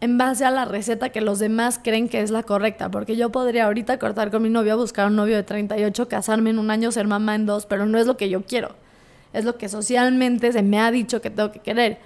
en 0.00 0.18
base 0.18 0.44
a 0.44 0.50
la 0.50 0.66
receta 0.66 1.08
que 1.08 1.20
los 1.20 1.38
demás 1.38 1.80
creen 1.82 2.08
que 2.08 2.20
es 2.20 2.30
la 2.30 2.42
correcta, 2.42 2.90
porque 2.90 3.16
yo 3.16 3.30
podría 3.30 3.64
ahorita 3.64 3.98
cortar 3.98 4.30
con 4.30 4.42
mi 4.42 4.50
novio, 4.50 4.76
buscar 4.76 5.06
un 5.08 5.16
novio 5.16 5.34
de 5.34 5.42
38, 5.42 6.08
casarme 6.08 6.50
en 6.50 6.58
un 6.58 6.70
año, 6.70 6.92
ser 6.92 7.08
mamá 7.08 7.34
en 7.34 7.46
dos, 7.46 7.66
pero 7.66 7.86
no 7.86 7.98
es 7.98 8.06
lo 8.06 8.16
que 8.16 8.28
yo 8.28 8.42
quiero, 8.42 8.76
es 9.32 9.44
lo 9.44 9.56
que 9.56 9.68
socialmente 9.68 10.52
se 10.52 10.62
me 10.62 10.78
ha 10.78 10.90
dicho 10.90 11.20
que 11.20 11.30
tengo 11.30 11.50
que 11.50 11.60
querer. 11.60 11.98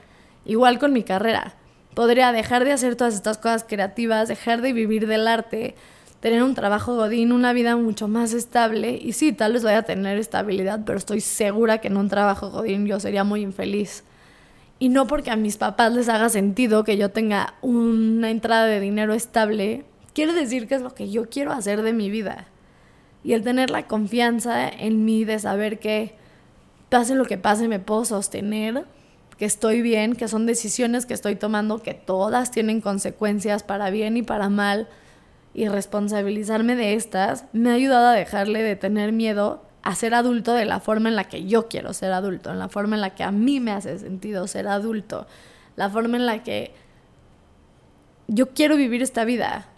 Igual 0.46 0.78
con 0.78 0.92
mi 0.92 1.02
carrera, 1.02 1.56
podría 1.98 2.30
dejar 2.30 2.64
de 2.64 2.70
hacer 2.70 2.94
todas 2.94 3.14
estas 3.14 3.38
cosas 3.38 3.64
creativas, 3.64 4.28
dejar 4.28 4.62
de 4.62 4.72
vivir 4.72 5.08
del 5.08 5.26
arte, 5.26 5.74
tener 6.20 6.44
un 6.44 6.54
trabajo 6.54 6.94
godín, 6.94 7.32
una 7.32 7.52
vida 7.52 7.74
mucho 7.74 8.06
más 8.06 8.34
estable, 8.34 8.96
y 9.02 9.14
sí, 9.14 9.32
tal 9.32 9.54
vez 9.54 9.64
vaya 9.64 9.78
a 9.78 9.82
tener 9.82 10.16
estabilidad, 10.16 10.82
pero 10.86 10.96
estoy 10.96 11.20
segura 11.20 11.78
que 11.78 11.88
en 11.88 11.96
un 11.96 12.08
trabajo 12.08 12.50
godín 12.50 12.86
yo 12.86 13.00
sería 13.00 13.24
muy 13.24 13.40
infeliz. 13.40 14.04
Y 14.78 14.90
no 14.90 15.08
porque 15.08 15.32
a 15.32 15.36
mis 15.36 15.56
papás 15.56 15.92
les 15.92 16.08
haga 16.08 16.28
sentido 16.28 16.84
que 16.84 16.96
yo 16.96 17.10
tenga 17.10 17.54
una 17.62 18.30
entrada 18.30 18.66
de 18.66 18.78
dinero 18.78 19.12
estable, 19.12 19.84
quiere 20.14 20.34
decir 20.34 20.68
que 20.68 20.76
es 20.76 20.82
lo 20.82 20.94
que 20.94 21.10
yo 21.10 21.28
quiero 21.28 21.50
hacer 21.50 21.82
de 21.82 21.94
mi 21.94 22.10
vida. 22.10 22.46
Y 23.24 23.32
el 23.32 23.42
tener 23.42 23.70
la 23.70 23.88
confianza 23.88 24.68
en 24.68 25.04
mí 25.04 25.24
de 25.24 25.40
saber 25.40 25.80
que 25.80 26.14
pase 26.90 27.16
lo 27.16 27.24
que 27.24 27.38
pase 27.38 27.66
me 27.66 27.80
puedo 27.80 28.04
sostener, 28.04 28.84
que 29.38 29.44
estoy 29.44 29.82
bien, 29.82 30.14
que 30.14 30.28
son 30.28 30.46
decisiones 30.46 31.06
que 31.06 31.14
estoy 31.14 31.36
tomando, 31.36 31.80
que 31.80 31.94
todas 31.94 32.50
tienen 32.50 32.80
consecuencias 32.80 33.62
para 33.62 33.90
bien 33.90 34.16
y 34.16 34.22
para 34.22 34.48
mal, 34.48 34.88
y 35.54 35.68
responsabilizarme 35.68 36.76
de 36.76 36.94
estas, 36.94 37.44
me 37.52 37.70
ha 37.70 37.74
ayudado 37.74 38.08
a 38.08 38.12
dejarle 38.12 38.62
de 38.62 38.76
tener 38.76 39.12
miedo 39.12 39.62
a 39.82 39.94
ser 39.94 40.14
adulto 40.14 40.52
de 40.52 40.64
la 40.64 40.80
forma 40.80 41.08
en 41.08 41.16
la 41.16 41.24
que 41.24 41.46
yo 41.46 41.68
quiero 41.68 41.92
ser 41.94 42.12
adulto, 42.12 42.50
en 42.50 42.58
la 42.58 42.68
forma 42.68 42.96
en 42.96 43.00
la 43.00 43.14
que 43.14 43.24
a 43.24 43.32
mí 43.32 43.58
me 43.60 43.70
hace 43.70 43.98
sentido 43.98 44.46
ser 44.46 44.68
adulto, 44.68 45.26
la 45.76 45.88
forma 45.88 46.16
en 46.16 46.26
la 46.26 46.42
que 46.42 46.74
yo 48.26 48.50
quiero 48.50 48.76
vivir 48.76 49.02
esta 49.02 49.24
vida. 49.24 49.68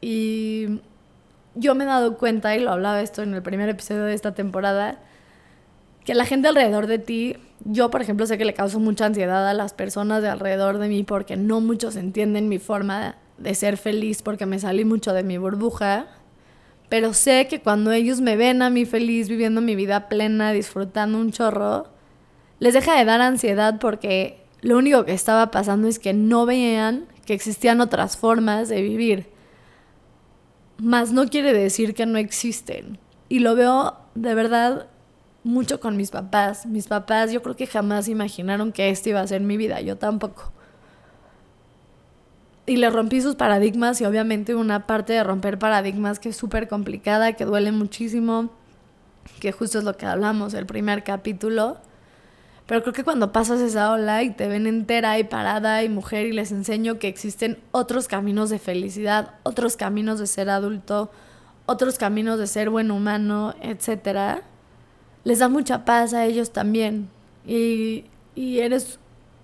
Y 0.00 0.80
yo 1.54 1.74
me 1.74 1.84
he 1.84 1.86
dado 1.86 2.16
cuenta, 2.16 2.56
y 2.56 2.60
lo 2.60 2.70
hablaba 2.70 3.00
esto 3.00 3.22
en 3.22 3.34
el 3.34 3.42
primer 3.42 3.68
episodio 3.68 4.04
de 4.04 4.14
esta 4.14 4.34
temporada, 4.34 5.00
que 6.04 6.14
la 6.14 6.24
gente 6.24 6.48
alrededor 6.48 6.86
de 6.86 6.98
ti, 6.98 7.36
yo 7.64 7.90
por 7.90 8.02
ejemplo 8.02 8.26
sé 8.26 8.38
que 8.38 8.44
le 8.44 8.54
causo 8.54 8.78
mucha 8.80 9.06
ansiedad 9.06 9.48
a 9.48 9.54
las 9.54 9.72
personas 9.72 10.22
de 10.22 10.28
alrededor 10.28 10.78
de 10.78 10.88
mí 10.88 11.02
porque 11.02 11.36
no 11.36 11.60
muchos 11.60 11.96
entienden 11.96 12.48
mi 12.48 12.58
forma 12.58 13.16
de 13.38 13.54
ser 13.54 13.76
feliz 13.76 14.22
porque 14.22 14.46
me 14.46 14.58
salí 14.58 14.84
mucho 14.84 15.12
de 15.12 15.22
mi 15.22 15.38
burbuja 15.38 16.06
pero 16.88 17.14
sé 17.14 17.48
que 17.48 17.60
cuando 17.60 17.92
ellos 17.92 18.20
me 18.20 18.36
ven 18.36 18.62
a 18.62 18.70
mí 18.70 18.84
feliz, 18.84 19.28
viviendo 19.28 19.60
mi 19.60 19.74
vida 19.74 20.08
plena, 20.08 20.52
disfrutando 20.52 21.18
un 21.18 21.32
chorro, 21.32 21.88
les 22.60 22.74
deja 22.74 22.96
de 22.96 23.04
dar 23.04 23.20
ansiedad 23.20 23.78
porque 23.80 24.44
lo 24.60 24.78
único 24.78 25.04
que 25.04 25.12
estaba 25.12 25.50
pasando 25.50 25.88
es 25.88 25.98
que 25.98 26.12
no 26.12 26.46
veían 26.46 27.06
que 27.24 27.34
existían 27.34 27.80
otras 27.80 28.16
formas 28.16 28.68
de 28.68 28.82
vivir. 28.82 29.26
Más 30.78 31.12
no 31.12 31.26
quiere 31.26 31.52
decir 31.52 31.94
que 31.94 32.06
no 32.06 32.18
existen. 32.18 32.98
Y 33.28 33.40
lo 33.40 33.56
veo 33.56 33.96
de 34.14 34.34
verdad 34.34 34.86
mucho 35.46 35.80
con 35.80 35.96
mis 35.96 36.10
papás. 36.10 36.66
Mis 36.66 36.88
papás 36.88 37.32
yo 37.32 37.42
creo 37.42 37.56
que 37.56 37.66
jamás 37.66 38.08
imaginaron 38.08 38.72
que 38.72 38.90
esto 38.90 39.08
iba 39.08 39.20
a 39.20 39.26
ser 39.26 39.40
mi 39.40 39.56
vida, 39.56 39.80
yo 39.80 39.96
tampoco 39.96 40.52
y 42.66 42.76
le 42.76 42.90
rompí 42.90 43.20
sus 43.22 43.36
paradigmas 43.36 44.00
y 44.00 44.04
obviamente 44.04 44.54
una 44.54 44.86
parte 44.86 45.12
de 45.12 45.22
romper 45.22 45.58
paradigmas 45.58 46.18
que 46.18 46.30
es 46.30 46.36
súper 46.36 46.68
complicada, 46.68 47.32
que 47.34 47.44
duele 47.44 47.70
muchísimo, 47.70 48.50
que 49.40 49.52
justo 49.52 49.78
es 49.78 49.84
lo 49.84 49.96
que 49.96 50.06
hablamos 50.06 50.52
el 50.52 50.66
primer 50.66 51.04
capítulo. 51.04 51.78
Pero 52.66 52.82
creo 52.82 52.92
que 52.92 53.04
cuando 53.04 53.30
pasas 53.30 53.60
esa 53.60 53.92
ola 53.92 54.24
y 54.24 54.30
te 54.30 54.48
ven 54.48 54.66
entera 54.66 55.16
y 55.20 55.24
parada 55.24 55.84
y 55.84 55.88
mujer 55.88 56.26
y 56.26 56.32
les 56.32 56.50
enseño 56.50 56.98
que 56.98 57.06
existen 57.06 57.58
otros 57.70 58.08
caminos 58.08 58.50
de 58.50 58.58
felicidad, 58.58 59.34
otros 59.44 59.76
caminos 59.76 60.18
de 60.18 60.26
ser 60.26 60.50
adulto, 60.50 61.12
otros 61.66 61.96
caminos 61.96 62.40
de 62.40 62.48
ser 62.48 62.68
buen 62.70 62.90
humano, 62.90 63.54
etc., 63.62 64.42
les 65.26 65.40
da 65.40 65.48
mucha 65.48 65.84
paz 65.84 66.14
a 66.14 66.24
ellos 66.24 66.52
también. 66.52 67.08
Y, 67.44 68.04
y 68.36 68.60
eres 68.60 69.00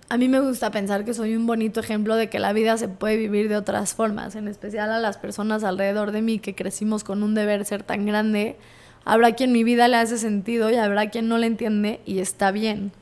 a 0.07 0.17
mí 0.17 0.29
me 0.29 0.39
gusta 0.39 0.71
pensar 0.71 1.03
que 1.03 1.13
soy 1.13 1.35
un 1.35 1.45
bonito 1.45 1.81
ejemplo 1.81 2.15
de 2.15 2.29
que 2.29 2.39
la 2.39 2.53
vida 2.53 2.77
se 2.77 2.87
puede 2.87 3.17
vivir 3.17 3.49
de 3.49 3.57
otras 3.57 3.93
formas, 3.93 4.35
en 4.35 4.47
especial 4.47 4.91
a 4.91 4.99
las 4.99 5.17
personas 5.17 5.65
alrededor 5.65 6.13
de 6.13 6.21
mí 6.21 6.39
que 6.39 6.55
crecimos 6.55 7.03
con 7.03 7.21
un 7.21 7.35
deber 7.35 7.65
ser 7.65 7.83
tan 7.83 8.05
grande. 8.05 8.55
Habrá 9.03 9.33
quien 9.33 9.51
mi 9.51 9.65
vida 9.65 9.89
le 9.89 9.97
hace 9.97 10.17
sentido 10.17 10.71
y 10.71 10.75
habrá 10.75 11.09
quien 11.09 11.27
no 11.27 11.37
le 11.37 11.47
entiende 11.47 11.99
y 12.05 12.19
está 12.19 12.51
bien. 12.51 12.93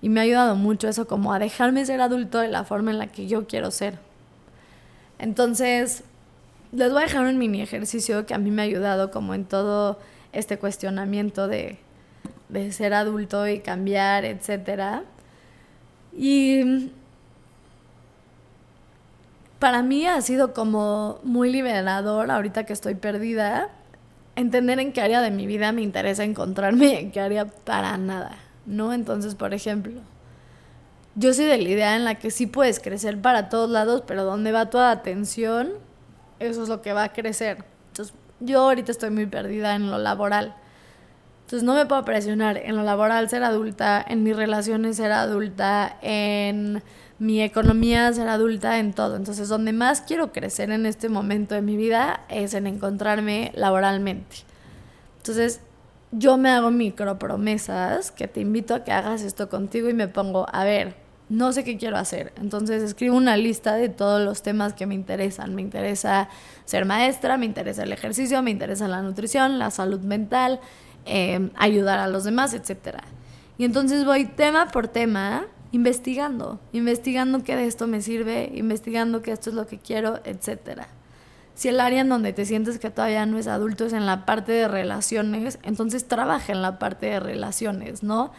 Y 0.00 0.08
me 0.08 0.20
ha 0.20 0.22
ayudado 0.22 0.56
mucho 0.56 0.88
eso 0.88 1.06
como 1.06 1.34
a 1.34 1.38
dejarme 1.38 1.84
ser 1.84 2.00
adulto 2.00 2.38
de 2.38 2.48
la 2.48 2.64
forma 2.64 2.90
en 2.90 2.98
la 2.98 3.08
que 3.08 3.26
yo 3.26 3.46
quiero 3.46 3.70
ser. 3.70 3.98
Entonces, 5.18 6.04
les 6.72 6.90
voy 6.90 7.02
a 7.02 7.06
dejar 7.06 7.26
un 7.26 7.36
mini 7.36 7.60
ejercicio 7.60 8.24
que 8.24 8.32
a 8.32 8.38
mí 8.38 8.50
me 8.50 8.62
ha 8.62 8.64
ayudado 8.64 9.10
como 9.10 9.34
en 9.34 9.44
todo 9.44 9.98
este 10.32 10.56
cuestionamiento 10.58 11.48
de, 11.48 11.78
de 12.48 12.72
ser 12.72 12.94
adulto 12.94 13.46
y 13.48 13.60
cambiar, 13.60 14.24
etcétera 14.24 15.04
y 16.16 16.90
para 19.58 19.82
mí 19.82 20.06
ha 20.06 20.20
sido 20.20 20.54
como 20.54 21.18
muy 21.22 21.50
liberador 21.50 22.30
ahorita 22.30 22.64
que 22.64 22.72
estoy 22.72 22.94
perdida, 22.94 23.70
entender 24.36 24.78
en 24.78 24.92
qué 24.92 25.00
área 25.00 25.20
de 25.20 25.30
mi 25.30 25.46
vida 25.46 25.72
me 25.72 25.82
interesa 25.82 26.24
encontrarme 26.24 26.86
y 26.86 26.94
en 26.96 27.12
qué 27.12 27.20
área 27.20 27.46
para 27.46 27.96
nada, 27.96 28.36
¿no? 28.66 28.92
Entonces, 28.92 29.34
por 29.34 29.54
ejemplo, 29.54 30.00
yo 31.16 31.32
soy 31.32 31.46
de 31.46 31.58
la 31.58 31.68
idea 31.68 31.96
en 31.96 32.04
la 32.04 32.16
que 32.16 32.30
sí 32.30 32.46
puedes 32.46 32.80
crecer 32.80 33.20
para 33.20 33.48
todos 33.48 33.70
lados, 33.70 34.02
pero 34.06 34.24
donde 34.24 34.52
va 34.52 34.70
toda 34.70 34.90
atención, 34.90 35.72
eso 36.38 36.62
es 36.62 36.68
lo 36.68 36.82
que 36.82 36.92
va 36.92 37.04
a 37.04 37.12
crecer. 37.12 37.64
Entonces, 37.88 38.14
yo 38.40 38.60
ahorita 38.60 38.92
estoy 38.92 39.10
muy 39.10 39.26
perdida 39.26 39.74
en 39.74 39.90
lo 39.90 39.98
laboral. 39.98 40.54
Entonces 41.44 41.62
no 41.62 41.74
me 41.74 41.84
puedo 41.84 42.02
presionar 42.06 42.56
en 42.56 42.74
lo 42.74 42.82
laboral 42.82 43.28
ser 43.28 43.44
adulta, 43.44 44.02
en 44.08 44.22
mis 44.22 44.34
relaciones 44.34 44.96
ser 44.96 45.12
adulta, 45.12 45.98
en 46.00 46.82
mi 47.18 47.42
economía 47.42 48.10
ser 48.14 48.28
adulta, 48.28 48.78
en 48.78 48.94
todo. 48.94 49.16
Entonces 49.16 49.48
donde 49.48 49.74
más 49.74 50.00
quiero 50.00 50.32
crecer 50.32 50.70
en 50.70 50.86
este 50.86 51.10
momento 51.10 51.54
de 51.54 51.60
mi 51.60 51.76
vida 51.76 52.22
es 52.30 52.54
en 52.54 52.66
encontrarme 52.66 53.52
laboralmente. 53.54 54.36
Entonces 55.18 55.60
yo 56.12 56.38
me 56.38 56.48
hago 56.48 56.70
micro 56.70 57.18
promesas 57.18 58.10
que 58.10 58.26
te 58.26 58.40
invito 58.40 58.74
a 58.74 58.82
que 58.82 58.92
hagas 58.92 59.20
esto 59.20 59.50
contigo 59.50 59.90
y 59.90 59.94
me 59.94 60.08
pongo, 60.08 60.46
a 60.50 60.64
ver, 60.64 60.94
no 61.28 61.52
sé 61.52 61.64
qué 61.64 61.76
quiero 61.76 61.96
hacer. 61.96 62.32
Entonces 62.36 62.82
escribo 62.82 63.16
una 63.16 63.36
lista 63.36 63.74
de 63.74 63.88
todos 63.88 64.22
los 64.22 64.42
temas 64.42 64.74
que 64.74 64.86
me 64.86 64.94
interesan. 64.94 65.54
Me 65.54 65.62
interesa 65.62 66.28
ser 66.64 66.84
maestra, 66.84 67.36
me 67.36 67.46
interesa 67.46 67.82
el 67.82 67.92
ejercicio, 67.92 68.42
me 68.42 68.50
interesa 68.50 68.88
la 68.88 69.02
nutrición, 69.02 69.58
la 69.58 69.70
salud 69.70 70.00
mental, 70.00 70.60
Em, 71.06 71.50
ayudar 71.56 71.98
a 71.98 72.08
los 72.08 72.24
demás, 72.24 72.54
etc. 72.54 72.98
Y 73.58 73.64
entonces 73.64 74.06
voy 74.06 74.24
tema 74.24 74.68
por 74.68 74.88
tema 74.88 75.44
investigando, 75.70 76.60
investigando 76.72 77.42
qué 77.42 77.56
de 77.56 77.66
esto 77.66 77.86
me 77.86 78.00
sirve, 78.00 78.50
investigando 78.54 79.20
que 79.20 79.32
esto 79.32 79.50
es 79.50 79.56
lo 79.56 79.66
que 79.66 79.78
quiero, 79.78 80.20
etc. 80.24 80.82
Si 81.54 81.68
el 81.68 81.78
área 81.78 82.00
en 82.00 82.08
donde 82.08 82.32
te 82.32 82.46
sientes 82.46 82.78
que 82.78 82.90
todavía 82.90 83.26
no 83.26 83.38
es 83.38 83.48
adulto 83.48 83.84
es 83.84 83.92
en 83.92 84.06
la 84.06 84.24
parte 84.24 84.52
de 84.52 84.66
relaciones, 84.66 85.58
entonces 85.62 86.08
trabaja 86.08 86.52
en 86.52 86.62
la 86.62 86.78
parte 86.78 87.06
de 87.06 87.20
relaciones, 87.20 88.02
¿no? 88.02 88.32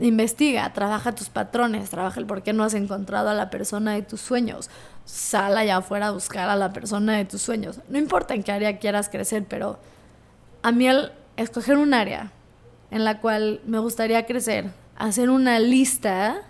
Investiga, 0.00 0.72
trabaja 0.72 1.14
tus 1.14 1.28
patrones, 1.28 1.90
trabaja 1.90 2.20
el 2.20 2.26
por 2.26 2.42
qué 2.42 2.52
no 2.54 2.64
has 2.64 2.74
encontrado 2.74 3.28
a 3.28 3.34
la 3.34 3.50
persona 3.50 3.92
de 3.92 4.02
tus 4.02 4.20
sueños. 4.20 4.70
Sal 5.04 5.58
allá 5.58 5.78
afuera 5.78 6.06
a 6.06 6.10
buscar 6.12 6.48
a 6.48 6.56
la 6.56 6.72
persona 6.72 7.16
de 7.16 7.26
tus 7.26 7.42
sueños. 7.42 7.80
No 7.90 7.98
importa 7.98 8.34
en 8.34 8.44
qué 8.44 8.52
área 8.52 8.78
quieras 8.78 9.08
crecer, 9.08 9.44
pero 9.48 9.78
a 10.62 10.70
mí 10.70 10.86
el, 10.86 11.10
escoger 11.42 11.78
un 11.78 11.94
área 11.94 12.32
en 12.90 13.04
la 13.04 13.20
cual 13.20 13.60
me 13.66 13.78
gustaría 13.78 14.26
crecer, 14.26 14.70
hacer 14.96 15.30
una 15.30 15.58
lista 15.58 16.42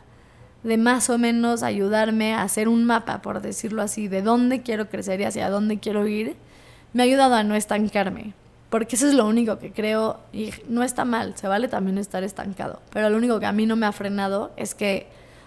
de 0.62 0.77
más 0.77 1.09
o 1.11 1.18
menos 1.18 1.62
ayudarme 1.62 2.35
a 2.35 2.42
hacer 2.42 2.68
un 2.68 2.85
mapa, 2.85 3.22
por 3.22 3.40
decirlo 3.40 3.83
así, 3.83 4.09
de 4.09 4.22
dónde 4.22 4.62
quiero 4.62 4.88
crecer 4.88 5.20
y 5.20 5.24
hacia 5.24 5.51
dónde 5.51 5.79
quiero 5.79 6.07
ir, 6.07 6.37
me 6.92 7.03
ha 7.03 7.07
ayudado 7.07 7.35
a 7.35 7.44
no 7.44 7.55
estancarme. 7.55 8.35
Porque 8.70 8.96
eso 8.96 9.09
es 9.09 9.14
lo 9.14 9.27
único 9.27 9.59
que 9.59 9.72
creo, 9.72 10.20
y 10.33 10.51
no 10.68 10.83
está 10.83 11.05
mal, 11.05 11.37
se 11.37 11.48
vale 11.48 11.68
también 11.68 11.96
estar 11.96 12.22
estancado, 12.22 12.83
pero 12.92 13.09
lo 13.09 13.16
único 13.16 13.40
que 13.40 13.46
a 13.46 13.53
mí 13.53 13.64
no 13.64 13.77
me 13.77 13.87
ha 13.87 13.92
frenado 13.92 14.51
es 14.57 14.74
que 14.74 15.07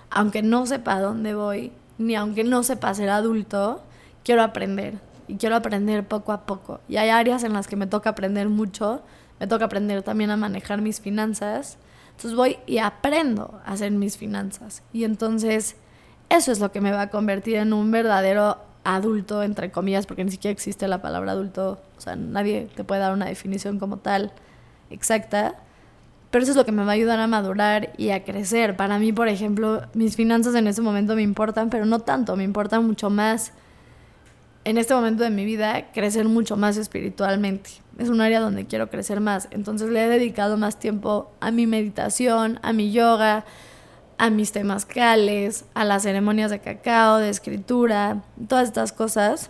aunque 0.09 0.41
no 0.41 0.65
sepa 0.65 0.99
dónde 0.99 1.35
voy, 1.35 1.71
ni 1.97 2.15
aunque 2.15 2.43
no 2.43 2.63
sepa 2.63 2.93
ser 2.93 3.09
adulto, 3.09 3.83
quiero 4.23 4.41
aprender 4.41 4.95
y 5.27 5.35
quiero 5.35 5.55
aprender 5.55 6.03
poco 6.05 6.31
a 6.31 6.45
poco. 6.45 6.79
Y 6.89 6.97
hay 6.97 7.09
áreas 7.09 7.43
en 7.43 7.53
las 7.53 7.67
que 7.67 7.75
me 7.75 7.87
toca 7.87 8.09
aprender 8.09 8.49
mucho, 8.49 9.01
me 9.41 9.47
toca 9.47 9.65
aprender 9.65 10.03
también 10.03 10.29
a 10.29 10.37
manejar 10.37 10.83
mis 10.83 11.01
finanzas. 11.01 11.79
Entonces 12.11 12.35
voy 12.35 12.57
y 12.67 12.77
aprendo 12.77 13.59
a 13.65 13.71
hacer 13.71 13.91
mis 13.91 14.15
finanzas. 14.15 14.83
Y 14.93 15.03
entonces 15.03 15.77
eso 16.29 16.51
es 16.51 16.59
lo 16.59 16.71
que 16.71 16.79
me 16.79 16.91
va 16.91 17.01
a 17.01 17.09
convertir 17.09 17.55
en 17.55 17.73
un 17.73 17.89
verdadero 17.89 18.59
adulto, 18.83 19.41
entre 19.41 19.71
comillas, 19.71 20.05
porque 20.05 20.23
ni 20.23 20.29
siquiera 20.29 20.51
existe 20.51 20.87
la 20.87 21.01
palabra 21.01 21.31
adulto, 21.31 21.81
o 21.97 22.01
sea, 22.01 22.15
nadie 22.15 22.69
te 22.75 22.83
puede 22.83 23.01
dar 23.01 23.13
una 23.13 23.25
definición 23.25 23.79
como 23.79 23.97
tal 23.97 24.31
exacta, 24.91 25.55
pero 26.29 26.43
eso 26.43 26.51
es 26.51 26.57
lo 26.57 26.65
que 26.65 26.71
me 26.71 26.83
va 26.83 26.91
a 26.91 26.95
ayudar 26.95 27.19
a 27.19 27.25
madurar 27.25 27.93
y 27.97 28.11
a 28.11 28.23
crecer. 28.23 28.77
Para 28.77 28.99
mí, 28.99 29.11
por 29.11 29.27
ejemplo, 29.27 29.81
mis 29.95 30.15
finanzas 30.15 30.53
en 30.53 30.67
ese 30.67 30.83
momento 30.83 31.15
me 31.15 31.23
importan, 31.23 31.71
pero 31.71 31.85
no 31.85 31.97
tanto, 31.97 32.35
me 32.35 32.43
importan 32.43 32.85
mucho 32.85 33.09
más 33.09 33.53
en 34.63 34.77
este 34.77 34.93
momento 34.93 35.23
de 35.23 35.29
mi 35.29 35.45
vida 35.45 35.91
crecer 35.91 36.25
mucho 36.25 36.57
más 36.57 36.77
espiritualmente. 36.77 37.71
Es 37.97 38.09
un 38.09 38.21
área 38.21 38.39
donde 38.39 38.65
quiero 38.65 38.89
crecer 38.89 39.19
más, 39.19 39.47
entonces 39.51 39.89
le 39.89 40.03
he 40.03 40.07
dedicado 40.07 40.57
más 40.57 40.79
tiempo 40.79 41.31
a 41.39 41.51
mi 41.51 41.67
meditación, 41.67 42.59
a 42.63 42.73
mi 42.73 42.91
yoga, 42.91 43.45
a 44.17 44.29
mis 44.29 44.51
temazcales, 44.51 45.65
a 45.73 45.83
las 45.83 46.03
ceremonias 46.03 46.51
de 46.51 46.59
cacao, 46.59 47.17
de 47.17 47.29
escritura, 47.29 48.23
todas 48.47 48.67
estas 48.67 48.91
cosas, 48.91 49.49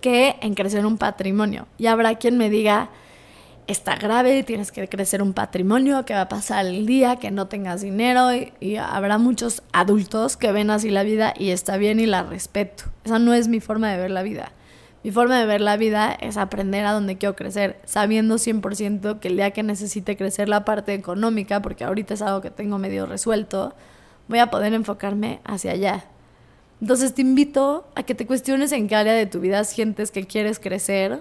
que 0.00 0.36
en 0.40 0.54
crecer 0.54 0.84
un 0.84 0.98
patrimonio. 0.98 1.66
Y 1.78 1.86
habrá 1.86 2.16
quien 2.16 2.36
me 2.36 2.50
diga, 2.50 2.90
está 3.66 3.96
grave, 3.96 4.42
tienes 4.42 4.72
que 4.72 4.88
crecer 4.88 5.22
un 5.22 5.32
patrimonio, 5.32 6.04
que 6.04 6.14
va 6.14 6.22
a 6.22 6.28
pasar 6.28 6.66
el 6.66 6.86
día, 6.86 7.16
que 7.16 7.30
no 7.30 7.46
tengas 7.46 7.80
dinero 7.80 8.28
y, 8.32 8.76
habrá 8.76 9.18
muchos 9.18 9.62
adultos 9.72 10.36
que 10.36 10.52
ven 10.52 10.70
así 10.70 10.90
la 10.90 11.02
vida 11.02 11.34
y 11.38 11.50
está 11.50 11.76
bien 11.76 12.00
y 12.00 12.06
la 12.06 12.22
respeto. 12.22 12.84
Esa 13.04 13.18
no 13.18 13.34
es 13.34 13.48
mi 13.48 13.60
forma 13.60 13.90
de 13.90 13.98
ver 13.98 14.10
la 14.10 14.22
vida. 14.22 14.52
Mi 15.04 15.10
forma 15.10 15.38
de 15.38 15.46
ver 15.46 15.60
la 15.60 15.76
vida 15.76 16.12
es 16.12 16.36
aprender 16.36 16.84
a 16.86 16.92
dónde 16.92 17.18
quiero 17.18 17.34
crecer, 17.34 17.80
sabiendo 17.84 18.36
100% 18.36 19.18
que 19.18 19.28
el 19.28 19.36
día 19.36 19.50
que 19.50 19.62
necesite 19.62 20.16
crecer 20.16 20.48
la 20.48 20.64
parte 20.64 20.94
económica, 20.94 21.60
porque 21.60 21.84
ahorita 21.84 22.14
es 22.14 22.22
algo 22.22 22.40
que 22.40 22.50
tengo 22.50 22.78
medio 22.78 23.06
resuelto, 23.06 23.74
voy 24.28 24.38
a 24.38 24.50
poder 24.50 24.74
enfocarme 24.74 25.40
hacia 25.44 25.72
allá. 25.72 26.04
Entonces 26.80 27.14
te 27.14 27.22
invito 27.22 27.86
a 27.94 28.02
que 28.02 28.14
te 28.14 28.26
cuestiones 28.26 28.72
en 28.72 28.88
qué 28.88 28.96
área 28.96 29.12
de 29.12 29.26
tu 29.26 29.40
vida 29.40 29.62
sientes 29.64 30.10
que 30.10 30.26
quieres 30.26 30.58
crecer 30.58 31.20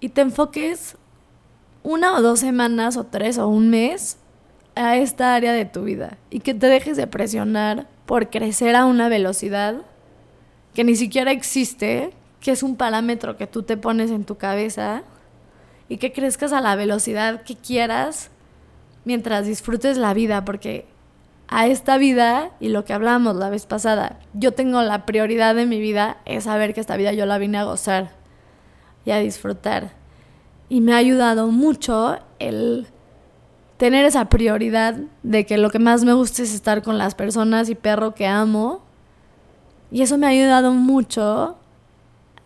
y 0.00 0.10
te 0.10 0.20
enfoques 0.20 0.96
una 1.82 2.14
o 2.16 2.22
dos 2.22 2.40
semanas 2.40 2.96
o 2.96 3.04
tres 3.04 3.38
o 3.38 3.48
un 3.48 3.70
mes 3.70 4.18
a 4.74 4.96
esta 4.96 5.34
área 5.34 5.52
de 5.52 5.64
tu 5.64 5.82
vida 5.84 6.18
y 6.30 6.40
que 6.40 6.54
te 6.54 6.66
dejes 6.66 6.96
de 6.96 7.06
presionar 7.06 7.86
por 8.06 8.30
crecer 8.30 8.76
a 8.76 8.84
una 8.84 9.08
velocidad 9.08 9.82
que 10.74 10.84
ni 10.84 10.94
siquiera 10.94 11.32
existe, 11.32 12.12
que 12.40 12.52
es 12.52 12.62
un 12.62 12.76
parámetro 12.76 13.36
que 13.36 13.46
tú 13.46 13.62
te 13.62 13.76
pones 13.76 14.10
en 14.10 14.24
tu 14.24 14.36
cabeza 14.36 15.02
y 15.88 15.96
que 15.96 16.12
crezcas 16.12 16.52
a 16.52 16.60
la 16.60 16.76
velocidad 16.76 17.42
que 17.42 17.56
quieras 17.56 18.30
mientras 19.04 19.46
disfrutes 19.46 19.96
la 19.96 20.14
vida, 20.14 20.44
porque 20.44 20.86
a 21.48 21.66
esta 21.66 21.96
vida 21.96 22.50
y 22.60 22.68
lo 22.68 22.84
que 22.84 22.92
hablamos 22.92 23.34
la 23.36 23.48
vez 23.48 23.66
pasada, 23.66 24.20
yo 24.34 24.52
tengo 24.52 24.82
la 24.82 25.06
prioridad 25.06 25.54
de 25.54 25.66
mi 25.66 25.80
vida 25.80 26.18
es 26.26 26.44
saber 26.44 26.74
que 26.74 26.80
esta 26.80 26.96
vida 26.96 27.12
yo 27.12 27.24
la 27.26 27.38
vine 27.38 27.58
a 27.58 27.64
gozar 27.64 28.17
a 29.10 29.18
disfrutar. 29.18 29.92
Y 30.68 30.80
me 30.80 30.92
ha 30.92 30.96
ayudado 30.96 31.48
mucho 31.48 32.18
el 32.38 32.86
tener 33.78 34.04
esa 34.04 34.26
prioridad 34.26 34.96
de 35.22 35.46
que 35.46 35.56
lo 35.56 35.70
que 35.70 35.78
más 35.78 36.04
me 36.04 36.12
gusta 36.12 36.42
es 36.42 36.52
estar 36.52 36.82
con 36.82 36.98
las 36.98 37.14
personas 37.14 37.70
y 37.70 37.74
perro 37.74 38.14
que 38.14 38.26
amo 38.26 38.82
y 39.90 40.02
eso 40.02 40.18
me 40.18 40.26
ha 40.26 40.30
ayudado 40.30 40.72
mucho 40.72 41.56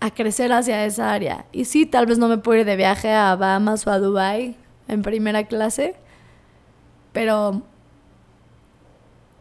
a 0.01 0.11
crecer 0.11 0.53
hacia 0.53 0.85
esa 0.85 1.13
área. 1.13 1.47
Y 1.53 1.65
sí, 1.65 1.87
tal 1.87 2.07
vez 2.07 2.19
no 2.19 2.29
me 2.29 2.39
puedo 2.39 2.61
ir 2.61 2.67
de 2.67 2.77
viaje 2.77 3.13
a 3.13 3.35
Bahamas 3.37 3.87
o 3.87 3.91
a 3.91 3.99
Dubai 3.99 4.57
en 4.89 5.03
primera 5.03 5.45
clase, 5.45 5.97
pero 7.13 7.63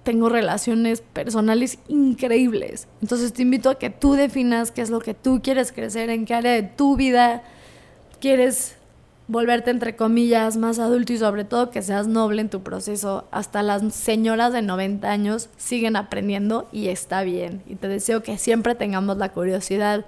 tengo 0.04 0.30
relaciones 0.30 1.02
personales 1.02 1.80
increíbles. 1.88 2.88
Entonces 3.02 3.34
te 3.34 3.42
invito 3.42 3.70
a 3.70 3.76
que 3.76 3.90
tú 3.90 4.14
definas 4.14 4.72
qué 4.72 4.82
es 4.82 4.90
lo 4.90 5.00
que 5.00 5.14
tú 5.14 5.42
quieres 5.44 5.72
crecer, 5.72 6.10
en 6.10 6.26
qué 6.26 6.34
área 6.34 6.54
de 6.54 6.64
tu 6.64 6.96
vida 6.96 7.44
quieres 8.20 8.76
volverte 9.28 9.72
entre 9.72 9.96
comillas 9.96 10.58
más 10.58 10.78
adulto 10.78 11.14
y 11.14 11.18
sobre 11.18 11.46
todo 11.46 11.72
que 11.72 11.82
seas 11.82 12.08
noble 12.08 12.42
en 12.42 12.50
tu 12.50 12.64
proceso. 12.64 13.28
Hasta 13.32 13.64
las 13.64 13.94
señoras 13.94 14.52
de 14.52 14.62
90 14.62 15.10
años 15.10 15.50
siguen 15.58 15.96
aprendiendo 15.96 16.68
y 16.72 16.88
está 16.90 17.24
bien. 17.24 17.64
Y 17.68 17.76
te 17.76 17.88
deseo 17.88 18.24
que 18.24 18.38
siempre 18.38 18.76
tengamos 18.76 19.18
la 19.18 19.30
curiosidad 19.30 20.06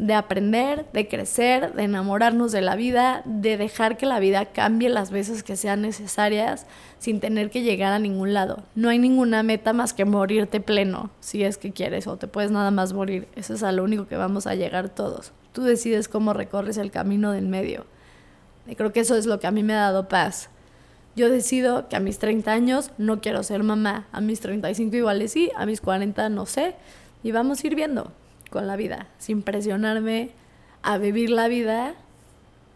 de 0.00 0.14
aprender, 0.14 0.86
de 0.94 1.08
crecer, 1.08 1.74
de 1.74 1.82
enamorarnos 1.82 2.52
de 2.52 2.62
la 2.62 2.74
vida, 2.74 3.20
de 3.26 3.58
dejar 3.58 3.98
que 3.98 4.06
la 4.06 4.18
vida 4.18 4.46
cambie 4.46 4.88
las 4.88 5.10
veces 5.10 5.42
que 5.42 5.56
sean 5.56 5.82
necesarias 5.82 6.66
sin 6.98 7.20
tener 7.20 7.50
que 7.50 7.60
llegar 7.60 7.92
a 7.92 7.98
ningún 7.98 8.32
lado. 8.32 8.62
No 8.74 8.88
hay 8.88 8.98
ninguna 8.98 9.42
meta 9.42 9.74
más 9.74 9.92
que 9.92 10.06
morirte 10.06 10.62
pleno, 10.62 11.10
si 11.20 11.44
es 11.44 11.58
que 11.58 11.72
quieres, 11.72 12.06
o 12.06 12.16
te 12.16 12.28
puedes 12.28 12.50
nada 12.50 12.70
más 12.70 12.94
morir. 12.94 13.28
Eso 13.36 13.52
es 13.52 13.62
a 13.62 13.72
lo 13.72 13.84
único 13.84 14.06
que 14.06 14.16
vamos 14.16 14.46
a 14.46 14.54
llegar 14.54 14.88
todos. 14.88 15.32
Tú 15.52 15.64
decides 15.64 16.08
cómo 16.08 16.32
recorres 16.32 16.78
el 16.78 16.90
camino 16.90 17.32
del 17.32 17.46
medio. 17.46 17.84
Y 18.66 18.76
creo 18.76 18.94
que 18.94 19.00
eso 19.00 19.16
es 19.16 19.26
lo 19.26 19.38
que 19.38 19.48
a 19.48 19.50
mí 19.50 19.62
me 19.62 19.74
ha 19.74 19.80
dado 19.80 20.08
paz. 20.08 20.48
Yo 21.14 21.28
decido 21.28 21.88
que 21.88 21.96
a 21.96 22.00
mis 22.00 22.18
30 22.18 22.50
años 22.50 22.90
no 22.96 23.20
quiero 23.20 23.42
ser 23.42 23.64
mamá, 23.64 24.06
a 24.12 24.22
mis 24.22 24.40
35 24.40 24.96
iguales 24.96 25.32
sí, 25.32 25.50
a 25.56 25.66
mis 25.66 25.82
40 25.82 26.30
no 26.30 26.46
sé, 26.46 26.74
y 27.22 27.32
vamos 27.32 27.62
a 27.62 27.66
ir 27.66 27.74
viendo 27.74 28.12
con 28.50 28.66
la 28.66 28.76
vida, 28.76 29.06
sin 29.18 29.42
presionarme 29.42 30.30
a 30.82 30.98
vivir 30.98 31.30
la 31.30 31.48
vida 31.48 31.94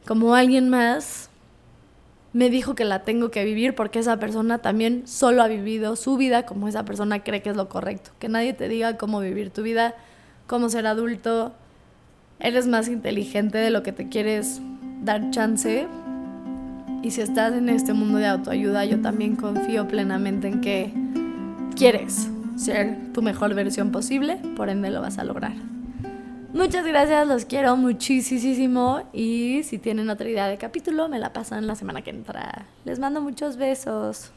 como 0.06 0.34
alguien 0.34 0.68
más 0.68 1.30
me 2.34 2.50
dijo 2.50 2.74
que 2.74 2.84
la 2.84 3.04
tengo 3.04 3.30
que 3.30 3.44
vivir 3.44 3.74
porque 3.74 4.00
esa 4.00 4.18
persona 4.18 4.58
también 4.58 5.06
solo 5.06 5.42
ha 5.42 5.48
vivido 5.48 5.96
su 5.96 6.16
vida 6.16 6.44
como 6.44 6.68
esa 6.68 6.84
persona 6.84 7.22
cree 7.22 7.42
que 7.42 7.50
es 7.50 7.56
lo 7.56 7.68
correcto. 7.68 8.10
Que 8.18 8.28
nadie 8.28 8.52
te 8.52 8.68
diga 8.68 8.98
cómo 8.98 9.20
vivir 9.20 9.50
tu 9.50 9.62
vida, 9.62 9.94
cómo 10.46 10.68
ser 10.68 10.86
adulto. 10.86 11.52
Eres 12.40 12.66
más 12.66 12.88
inteligente 12.88 13.58
de 13.58 13.70
lo 13.70 13.84
que 13.84 13.92
te 13.92 14.08
quieres 14.08 14.60
dar 15.02 15.30
chance. 15.30 15.86
Y 17.02 17.12
si 17.12 17.20
estás 17.20 17.54
en 17.54 17.68
este 17.68 17.92
mundo 17.92 18.18
de 18.18 18.26
autoayuda, 18.26 18.84
yo 18.84 19.00
también 19.00 19.36
confío 19.36 19.86
plenamente 19.86 20.48
en 20.48 20.60
que 20.60 20.92
quieres 21.76 22.33
ser 22.56 23.12
tu 23.12 23.22
mejor 23.22 23.54
versión 23.54 23.90
posible, 23.90 24.36
por 24.56 24.68
ende 24.68 24.90
lo 24.90 25.00
vas 25.00 25.18
a 25.18 25.24
lograr. 25.24 25.54
Muchas 26.52 26.86
gracias, 26.86 27.26
los 27.26 27.46
quiero 27.46 27.76
muchísimo 27.76 29.02
y 29.12 29.62
si 29.64 29.78
tienen 29.78 30.08
otra 30.08 30.28
idea 30.28 30.46
de 30.46 30.56
capítulo, 30.56 31.08
me 31.08 31.18
la 31.18 31.32
pasan 31.32 31.66
la 31.66 31.74
semana 31.74 32.02
que 32.02 32.10
entra. 32.10 32.66
Les 32.84 33.00
mando 33.00 33.20
muchos 33.20 33.56
besos. 33.56 34.30